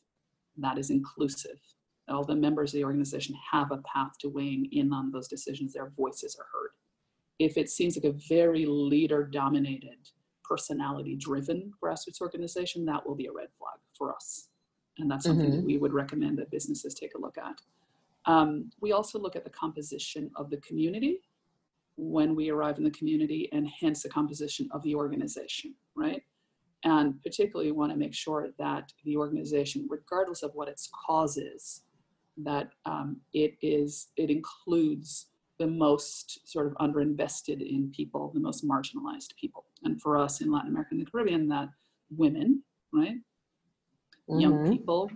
that 0.57 0.77
is 0.77 0.89
inclusive. 0.89 1.59
All 2.07 2.23
the 2.23 2.35
members 2.35 2.69
of 2.69 2.77
the 2.77 2.85
organization 2.85 3.35
have 3.51 3.73
a 3.73 3.83
path 3.93 4.13
to 4.21 4.29
weighing 4.29 4.69
in 4.71 4.93
on 4.93 5.11
those 5.11 5.27
decisions. 5.27 5.73
Their 5.73 5.91
voices 5.97 6.37
are 6.39 6.47
heard. 6.53 6.71
If 7.39 7.57
it 7.57 7.69
seems 7.69 7.97
like 7.97 8.05
a 8.05 8.17
very 8.29 8.65
leader 8.65 9.25
dominated 9.25 9.97
personality 10.47 11.15
driven 11.15 11.71
grassroots 11.81 12.21
organization, 12.21 12.85
that 12.85 13.05
will 13.05 13.15
be 13.15 13.27
a 13.27 13.31
red 13.31 13.49
flag 13.57 13.79
for 13.97 14.13
us. 14.13 14.49
And 14.97 15.09
that's 15.09 15.25
something 15.25 15.47
mm-hmm. 15.47 15.57
that 15.57 15.65
we 15.65 15.77
would 15.77 15.93
recommend 15.93 16.37
that 16.37 16.51
businesses 16.51 16.93
take 16.93 17.15
a 17.15 17.21
look 17.21 17.37
at. 17.37 17.59
Um, 18.25 18.71
we 18.81 18.91
also 18.91 19.19
look 19.19 19.35
at 19.35 19.43
the 19.43 19.49
composition 19.49 20.31
of 20.35 20.49
the 20.49 20.57
community 20.57 21.19
when 21.97 22.35
we 22.35 22.49
arrive 22.49 22.77
in 22.77 22.83
the 22.83 22.91
community 22.91 23.49
and 23.53 23.67
hence 23.79 24.03
the 24.03 24.09
composition 24.09 24.67
of 24.71 24.81
the 24.83 24.95
organization, 24.95 25.75
right? 25.95 26.21
And 26.83 27.21
particularly 27.23 27.71
we 27.71 27.77
want 27.77 27.91
to 27.91 27.97
make 27.97 28.13
sure 28.13 28.49
that 28.59 28.91
the 29.05 29.17
organization, 29.17 29.87
regardless 29.89 30.43
of 30.43 30.51
what 30.53 30.67
its 30.67 30.89
cause 31.05 31.37
is, 31.37 31.81
that 32.37 32.69
um, 32.85 33.17
it 33.33 33.55
is 33.61 34.09
it 34.17 34.29
includes 34.29 35.27
the 35.57 35.67
most 35.67 36.47
sort 36.47 36.67
of 36.67 36.73
underinvested 36.73 37.61
in 37.61 37.91
people, 37.95 38.31
the 38.33 38.41
most 38.41 38.67
marginalized 38.67 39.35
people. 39.39 39.65
And 39.85 40.01
for 40.01 40.17
us 40.17 40.41
in 40.41 40.51
Latin 40.51 40.69
America 40.69 40.89
and 40.91 41.01
the 41.01 41.09
Caribbean, 41.09 41.47
that 41.49 41.69
women, 42.09 42.63
right? 42.93 43.17
Mm-hmm. 44.29 44.39
Young 44.39 44.71
people, 44.71 45.09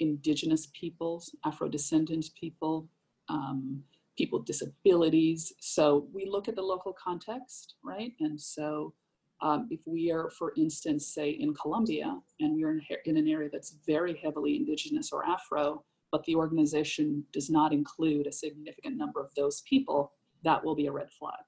indigenous 0.00 0.68
peoples, 0.78 1.34
Afro 1.44 1.68
descendant 1.68 2.26
people, 2.38 2.88
um, 3.28 3.82
people 4.18 4.40
with 4.40 4.46
disabilities. 4.46 5.52
So 5.60 6.08
we 6.12 6.26
look 6.26 6.48
at 6.48 6.56
the 6.56 6.62
local 6.62 6.92
context, 6.92 7.76
right? 7.84 8.12
And 8.20 8.38
so 8.40 8.92
um, 9.40 9.68
if 9.70 9.80
we 9.86 10.10
are, 10.10 10.30
for 10.30 10.52
instance, 10.56 11.14
say 11.14 11.30
in 11.30 11.54
Colombia, 11.54 12.18
and 12.40 12.56
we're 12.56 12.72
in, 12.72 12.82
in 13.06 13.16
an 13.16 13.28
area 13.28 13.48
that's 13.50 13.76
very 13.86 14.20
heavily 14.22 14.56
indigenous 14.56 15.12
or 15.12 15.24
Afro, 15.24 15.84
but 16.12 16.24
the 16.24 16.34
organization 16.34 17.24
does 17.32 17.48
not 17.48 17.72
include 17.72 18.26
a 18.26 18.32
significant 18.32 18.96
number 18.96 19.20
of 19.20 19.32
those 19.36 19.62
people, 19.62 20.12
that 20.42 20.62
will 20.64 20.74
be 20.74 20.86
a 20.86 20.92
red 20.92 21.10
flag. 21.18 21.44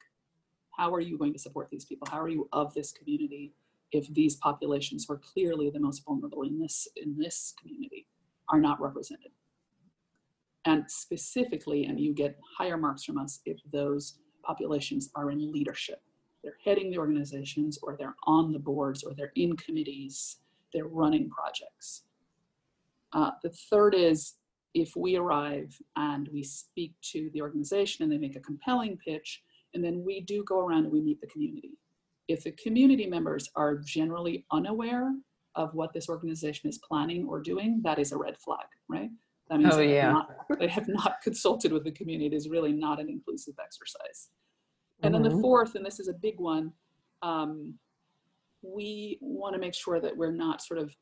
How 0.83 0.93
are 0.93 1.01
you 1.01 1.17
going 1.17 1.33
to 1.33 1.39
support 1.39 1.69
these 1.71 1.85
people? 1.85 2.09
How 2.11 2.21
are 2.21 2.29
you 2.29 2.49
of 2.53 2.75
this 2.75 2.91
community 2.91 3.53
if 3.93 4.13
these 4.13 4.35
populations 4.35 5.05
who 5.07 5.15
are 5.15 5.21
clearly 5.33 5.71
the 5.71 5.79
most 5.79 6.05
vulnerable 6.05 6.43
in 6.43 6.59
this, 6.59 6.89
in 6.97 7.17
this 7.17 7.55
community 7.57 8.09
are 8.49 8.59
not 8.59 8.81
represented? 8.81 9.31
And 10.65 10.83
specifically, 10.91 11.85
and 11.85 12.01
you 12.01 12.13
get 12.13 12.37
higher 12.59 12.77
marks 12.77 13.05
from 13.05 13.17
us 13.17 13.39
if 13.47 13.59
those 13.73 14.19
populations 14.43 15.09
are 15.15 15.31
in 15.31 15.53
leadership. 15.53 16.03
They're 16.43 16.59
heading 16.65 16.91
the 16.91 16.99
organizations, 16.99 17.79
or 17.81 17.95
they're 17.97 18.17
on 18.25 18.51
the 18.51 18.59
boards, 18.59 19.05
or 19.05 19.15
they're 19.15 19.31
in 19.37 19.57
committees, 19.57 20.39
they're 20.75 20.89
running 20.89 21.31
projects. 21.31 22.03
Uh, 23.13 23.31
the 23.45 23.51
third 23.51 23.95
is 23.95 24.35
if 24.75 24.97
we 24.97 25.15
arrive 25.15 25.81
and 25.95 26.29
we 26.33 26.43
speak 26.43 26.95
to 27.13 27.31
the 27.35 27.41
organization 27.41 28.03
and 28.03 28.11
they 28.11 28.19
make 28.19 28.35
a 28.35 28.41
compelling 28.41 28.97
pitch, 28.97 29.45
and 29.75 29.85
then 29.85 30.03
we 30.05 30.21
do 30.21 30.45
go 30.45 30.61
around 30.61 30.85
and 30.85 30.93
we 30.93 31.01
meet 31.01 31.21
the 31.21 31.27
community. 31.27 31.79
If 32.29 32.45
the 32.45 32.53
community 32.53 33.07
members 33.07 33.49
are 33.57 33.77
generally 33.77 34.47
unaware 34.53 35.13
of 35.55 35.75
what 35.75 35.93
this 35.93 36.09
organization 36.09 36.69
is 36.69 36.79
planning 36.79 37.27
or 37.29 37.41
doing, 37.41 37.81
that 37.85 37.99
is 37.99 38.13
a 38.13 38.17
red 38.17 38.39
flag, 38.39 38.67
right? 38.89 39.11
That 39.51 39.59
means 39.59 39.75
oh, 39.75 39.79
they, 39.79 39.95
yeah. 39.95 40.05
have 40.05 40.13
not, 40.13 40.59
they 40.59 40.69
have 40.69 40.89
not 40.89 41.17
consulted 41.23 41.73
with 41.73 41.85
the 41.85 41.91
community. 41.91 42.27
It 42.27 42.33
is 42.33 42.49
really 42.49 42.73
not 42.73 43.01
an 43.01 43.09
inclusive 43.09 43.55
exercise. 43.63 44.29
And 45.03 45.13
mm-hmm. 45.15 45.23
then 45.23 45.31
the 45.31 45.35
mm-hmm. 45.37 45.43
fourth, 45.43 45.75
and 45.75 45.85
this 45.85 46.01
is 46.01 46.09
a 46.09 46.15
big 46.15 46.39
one, 46.39 46.73
um, 47.23 47.75
we 48.63 49.19
want 49.21 49.55
to 49.55 49.61
make 49.61 49.75
sure 49.75 50.01
that 50.01 50.17
we're 50.17 50.33
not 50.33 50.63
sort 50.63 50.79
of 50.81 50.95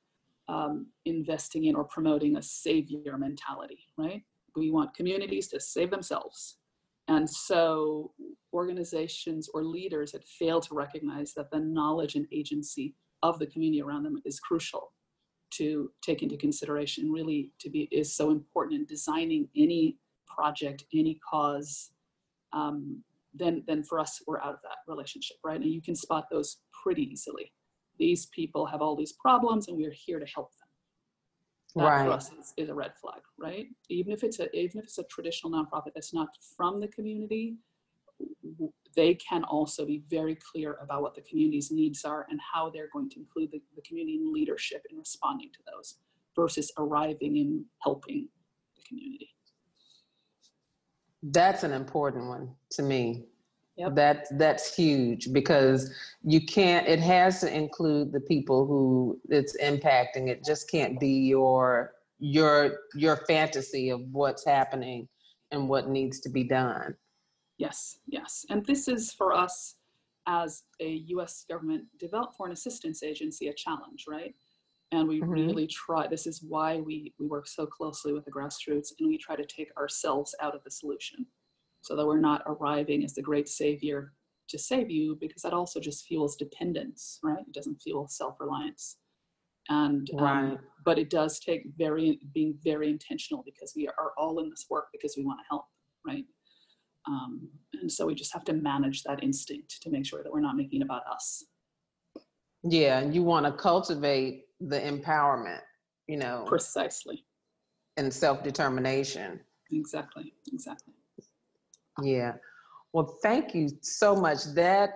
um, 0.48 0.87
investing 1.04 1.66
in 1.66 1.76
or 1.76 1.85
promoting 1.85 2.37
a 2.37 2.42
savior 2.42 3.16
mentality, 3.18 3.87
right? 3.96 4.22
We 4.56 4.70
want 4.70 4.94
communities 4.94 5.48
to 5.48 5.61
save 5.61 5.90
themselves. 5.90 6.56
And 7.11 7.29
so 7.29 8.12
organizations 8.55 9.51
or 9.53 9.64
leaders 9.64 10.12
that 10.12 10.25
fail 10.25 10.61
to 10.61 10.75
recognize 10.75 11.35
that 11.35 11.51
the 11.51 11.59
knowledge 11.59 12.14
and 12.14 12.27
agency 12.33 12.94
of 13.23 13.38
the 13.38 13.46
community 13.46 13.83
around 13.83 14.05
them 14.05 14.23
is 14.25 14.38
crucial 14.38 14.92
to 15.51 15.90
take 16.03 16.23
into 16.23 16.37
consideration 16.37 17.11
really 17.11 17.51
to 17.59 17.68
be 17.68 17.88
is 17.90 18.14
so 18.14 18.31
important 18.31 18.81
in 18.81 18.87
designing 18.87 19.49
any 19.57 19.99
project 20.29 20.85
any 20.94 21.18
cause 21.29 21.90
um, 22.53 23.03
then 23.35 23.64
then 23.66 23.83
for 23.83 23.99
us 23.99 24.23
we're 24.29 24.40
out 24.40 24.55
of 24.55 24.62
that 24.62 24.79
relationship 24.87 25.37
right? 25.44 25.61
And 25.61 25.70
you 25.73 25.83
can 25.83 25.96
spot 25.96 26.27
those 26.31 26.59
pretty 26.85 27.03
easily. 27.03 27.53
These 27.99 28.27
people 28.27 28.66
have 28.66 28.81
all 28.81 28.96
these 28.96 29.12
problems 29.12 29.66
and 29.66 29.77
we're 29.77 29.92
here 29.92 30.20
to 30.20 30.27
help 30.27 30.53
that 31.76 31.85
right. 31.85 32.06
for 32.06 32.12
us 32.12 32.30
is, 32.33 32.52
is, 32.56 32.68
a 32.68 32.74
red 32.74 32.92
flag 33.00 33.20
right 33.38 33.66
even 33.88 34.12
if 34.12 34.24
it's 34.24 34.40
a 34.40 34.56
even 34.56 34.78
if 34.78 34.85
it's 34.85 34.98
a 34.98 35.04
traditional 35.04 35.52
nonprofit 35.52 35.92
that's 35.94 36.12
not 36.12 36.28
from 36.56 36.80
the 36.80 36.88
community 36.88 37.56
they 38.96 39.14
can 39.14 39.44
also 39.44 39.87
be 39.87 40.02
very 40.09 40.37
clear 40.37 40.78
about 40.83 41.02
what 41.02 41.14
the 41.14 41.20
community's 41.22 41.70
needs 41.70 42.04
are 42.04 42.26
and 42.30 42.40
how 42.52 42.70
they're 42.70 42.88
going 42.92 43.09
to 43.11 43.18
include 43.20 43.50
the, 43.52 43.62
the 43.76 43.83
community 43.83 44.16
in 44.16 44.33
leadership 44.33 44.85
in 44.90 44.98
responding 44.98 45.50
to 45.52 45.59
those 45.72 45.96
versus 46.35 46.72
arriving 46.78 47.38
and 47.38 47.64
helping 47.83 48.28
the 48.76 48.83
community. 48.88 49.30
That's 51.22 51.64
an 51.64 51.72
important 51.72 52.26
one 52.26 52.54
to 52.72 52.83
me. 52.83 53.26
Yep. 53.80 53.94
That 53.94 54.26
that's 54.38 54.74
huge 54.74 55.32
because 55.32 55.90
you 56.22 56.44
can't. 56.44 56.86
It 56.86 57.00
has 57.00 57.40
to 57.40 57.50
include 57.50 58.12
the 58.12 58.20
people 58.20 58.66
who 58.66 59.18
it's 59.30 59.56
impacting. 59.56 60.28
It 60.28 60.44
just 60.44 60.70
can't 60.70 61.00
be 61.00 61.08
your 61.28 61.94
your 62.18 62.80
your 62.94 63.16
fantasy 63.26 63.88
of 63.88 64.02
what's 64.12 64.44
happening 64.44 65.08
and 65.50 65.66
what 65.66 65.88
needs 65.88 66.20
to 66.20 66.28
be 66.28 66.44
done. 66.44 66.94
Yes, 67.56 68.00
yes, 68.06 68.44
and 68.50 68.66
this 68.66 68.86
is 68.86 69.14
for 69.14 69.32
us 69.32 69.76
as 70.26 70.64
a 70.80 70.88
U.S. 71.14 71.46
government 71.48 71.84
developed 71.98 72.36
foreign 72.36 72.52
assistance 72.52 73.02
agency 73.02 73.48
a 73.48 73.54
challenge, 73.54 74.04
right? 74.06 74.34
And 74.92 75.08
we 75.08 75.22
Mhm. 75.22 75.30
really 75.48 75.66
try. 75.66 76.06
This 76.06 76.26
is 76.26 76.42
why 76.42 76.80
we 76.80 77.14
we 77.18 77.26
work 77.26 77.46
so 77.48 77.64
closely 77.64 78.12
with 78.12 78.26
the 78.26 78.30
grassroots, 78.30 78.92
and 78.98 79.08
we 79.08 79.16
try 79.16 79.36
to 79.36 79.44
take 79.46 79.74
ourselves 79.78 80.34
out 80.38 80.54
of 80.54 80.62
the 80.64 80.70
solution, 80.70 81.26
so 81.82 81.96
that 81.96 82.06
we're 82.06 82.20
not 82.20 82.42
arriving 82.46 83.04
as 83.04 83.14
the 83.14 83.22
great 83.22 83.48
savior 83.48 84.12
to 84.48 84.58
save 84.58 84.90
you, 84.90 85.16
because 85.20 85.42
that 85.42 85.52
also 85.52 85.80
just 85.80 86.06
fuels 86.06 86.36
dependence, 86.36 87.18
right? 87.22 87.38
It 87.46 87.52
doesn't 87.52 87.80
fuel 87.80 88.08
self-reliance, 88.08 88.96
and 89.68 90.10
um, 90.18 90.58
but 90.84 90.98
it 90.98 91.08
does 91.10 91.38
take 91.38 91.62
very 91.78 92.18
being 92.34 92.58
very 92.64 92.90
intentional 92.90 93.42
because 93.44 93.72
we 93.76 93.86
are 93.86 94.12
all 94.18 94.40
in 94.40 94.50
this 94.50 94.66
work 94.68 94.86
because 94.92 95.14
we 95.16 95.24
want 95.24 95.38
to 95.38 95.44
help, 95.48 95.66
right? 96.06 96.24
Um, 97.06 97.48
and 97.80 97.90
so 97.90 98.06
we 98.06 98.14
just 98.14 98.32
have 98.32 98.44
to 98.44 98.52
manage 98.52 99.02
that 99.04 99.22
instinct 99.22 99.80
to 99.82 99.90
make 99.90 100.04
sure 100.04 100.22
that 100.22 100.32
we're 100.32 100.40
not 100.40 100.56
making 100.56 100.80
it 100.80 100.84
about 100.84 101.02
us. 101.10 101.44
Yeah, 102.62 102.98
and 102.98 103.14
you 103.14 103.22
want 103.22 103.46
to 103.46 103.52
cultivate 103.52 104.44
the 104.60 104.78
empowerment, 104.78 105.60
you 106.08 106.18
know, 106.18 106.44
Precisely. 106.46 107.24
and 107.96 108.12
self 108.12 108.42
determination. 108.42 109.40
Exactly. 109.72 110.34
Exactly. 110.52 110.94
Yeah. 112.02 112.34
Well, 112.92 113.18
thank 113.22 113.54
you 113.54 113.68
so 113.82 114.16
much. 114.16 114.44
That 114.54 114.90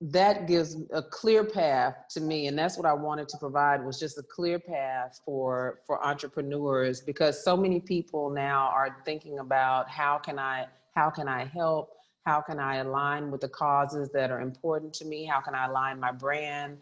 that 0.00 0.46
gives 0.46 0.76
a 0.92 1.02
clear 1.02 1.42
path 1.42 1.94
to 2.10 2.20
me 2.20 2.48
and 2.48 2.58
that's 2.58 2.76
what 2.76 2.84
I 2.84 2.92
wanted 2.92 3.28
to 3.30 3.38
provide 3.38 3.82
was 3.82 3.98
just 3.98 4.18
a 4.18 4.22
clear 4.22 4.58
path 4.58 5.18
for 5.24 5.80
for 5.86 6.04
entrepreneurs 6.04 7.00
because 7.00 7.42
so 7.42 7.56
many 7.56 7.80
people 7.80 8.28
now 8.28 8.68
are 8.74 8.98
thinking 9.06 9.38
about 9.38 9.88
how 9.88 10.18
can 10.18 10.38
I 10.38 10.66
how 10.94 11.10
can 11.10 11.28
I 11.28 11.44
help? 11.44 11.90
How 12.26 12.40
can 12.40 12.58
I 12.58 12.76
align 12.76 13.30
with 13.30 13.40
the 13.40 13.48
causes 13.48 14.10
that 14.12 14.30
are 14.30 14.40
important 14.40 14.92
to 14.94 15.04
me? 15.04 15.24
How 15.24 15.40
can 15.40 15.54
I 15.54 15.66
align 15.66 16.00
my 16.00 16.12
brand 16.12 16.78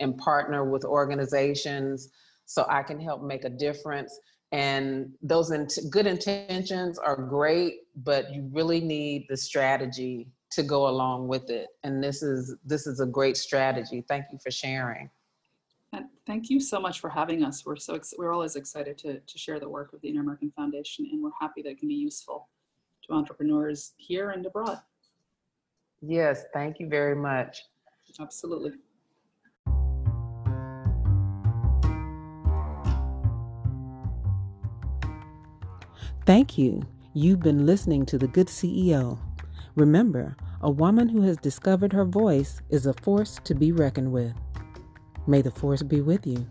and 0.00 0.18
partner 0.18 0.64
with 0.64 0.84
organizations 0.84 2.10
so 2.46 2.66
I 2.68 2.82
can 2.82 3.00
help 3.00 3.22
make 3.22 3.44
a 3.44 3.50
difference? 3.50 4.18
And 4.52 5.12
those 5.22 5.50
int- 5.50 5.78
good 5.90 6.06
intentions 6.06 6.98
are 6.98 7.16
great 7.16 7.80
but 7.96 8.32
you 8.32 8.48
really 8.52 8.80
need 8.80 9.26
the 9.28 9.36
strategy 9.36 10.26
to 10.50 10.62
go 10.62 10.88
along 10.88 11.28
with 11.28 11.50
it 11.50 11.68
and 11.84 12.02
this 12.02 12.22
is 12.22 12.56
this 12.64 12.86
is 12.86 13.00
a 13.00 13.06
great 13.06 13.36
strategy 13.36 14.02
thank 14.08 14.24
you 14.32 14.38
for 14.42 14.50
sharing 14.50 15.10
And 15.92 16.06
thank 16.26 16.48
you 16.50 16.60
so 16.60 16.78
much 16.80 17.00
for 17.00 17.08
having 17.10 17.42
us. 17.44 17.64
We're 17.64 17.76
so 17.76 17.94
ex- 17.94 18.14
we're 18.18 18.32
always 18.32 18.56
excited 18.56 18.98
to, 18.98 19.20
to 19.20 19.38
share 19.38 19.58
the 19.58 19.68
work 19.68 19.92
of 19.94 20.00
the 20.02 20.08
Inter-American 20.10 20.50
Foundation, 20.54 21.08
and 21.10 21.22
we're 21.22 21.38
happy 21.40 21.62
that 21.62 21.70
it 21.70 21.78
can 21.78 21.88
be 21.88 21.94
useful 21.94 22.48
to 23.04 23.14
entrepreneurs 23.14 23.94
here 23.96 24.30
and 24.30 24.44
abroad. 24.46 24.80
yes 26.02 26.44
thank 26.54 26.78
you 26.80 26.88
very 26.88 27.16
much 27.16 27.62
Absolutely. 28.20 28.72
Thank 36.28 36.58
you. 36.58 36.82
You've 37.14 37.40
been 37.40 37.64
listening 37.64 38.04
to 38.04 38.18
The 38.18 38.28
Good 38.28 38.48
CEO. 38.48 39.18
Remember, 39.76 40.36
a 40.60 40.70
woman 40.70 41.08
who 41.08 41.22
has 41.22 41.38
discovered 41.38 41.90
her 41.94 42.04
voice 42.04 42.60
is 42.68 42.84
a 42.84 42.92
force 42.92 43.40
to 43.44 43.54
be 43.54 43.72
reckoned 43.72 44.12
with. 44.12 44.34
May 45.26 45.40
the 45.40 45.50
force 45.50 45.82
be 45.82 46.02
with 46.02 46.26
you. 46.26 46.46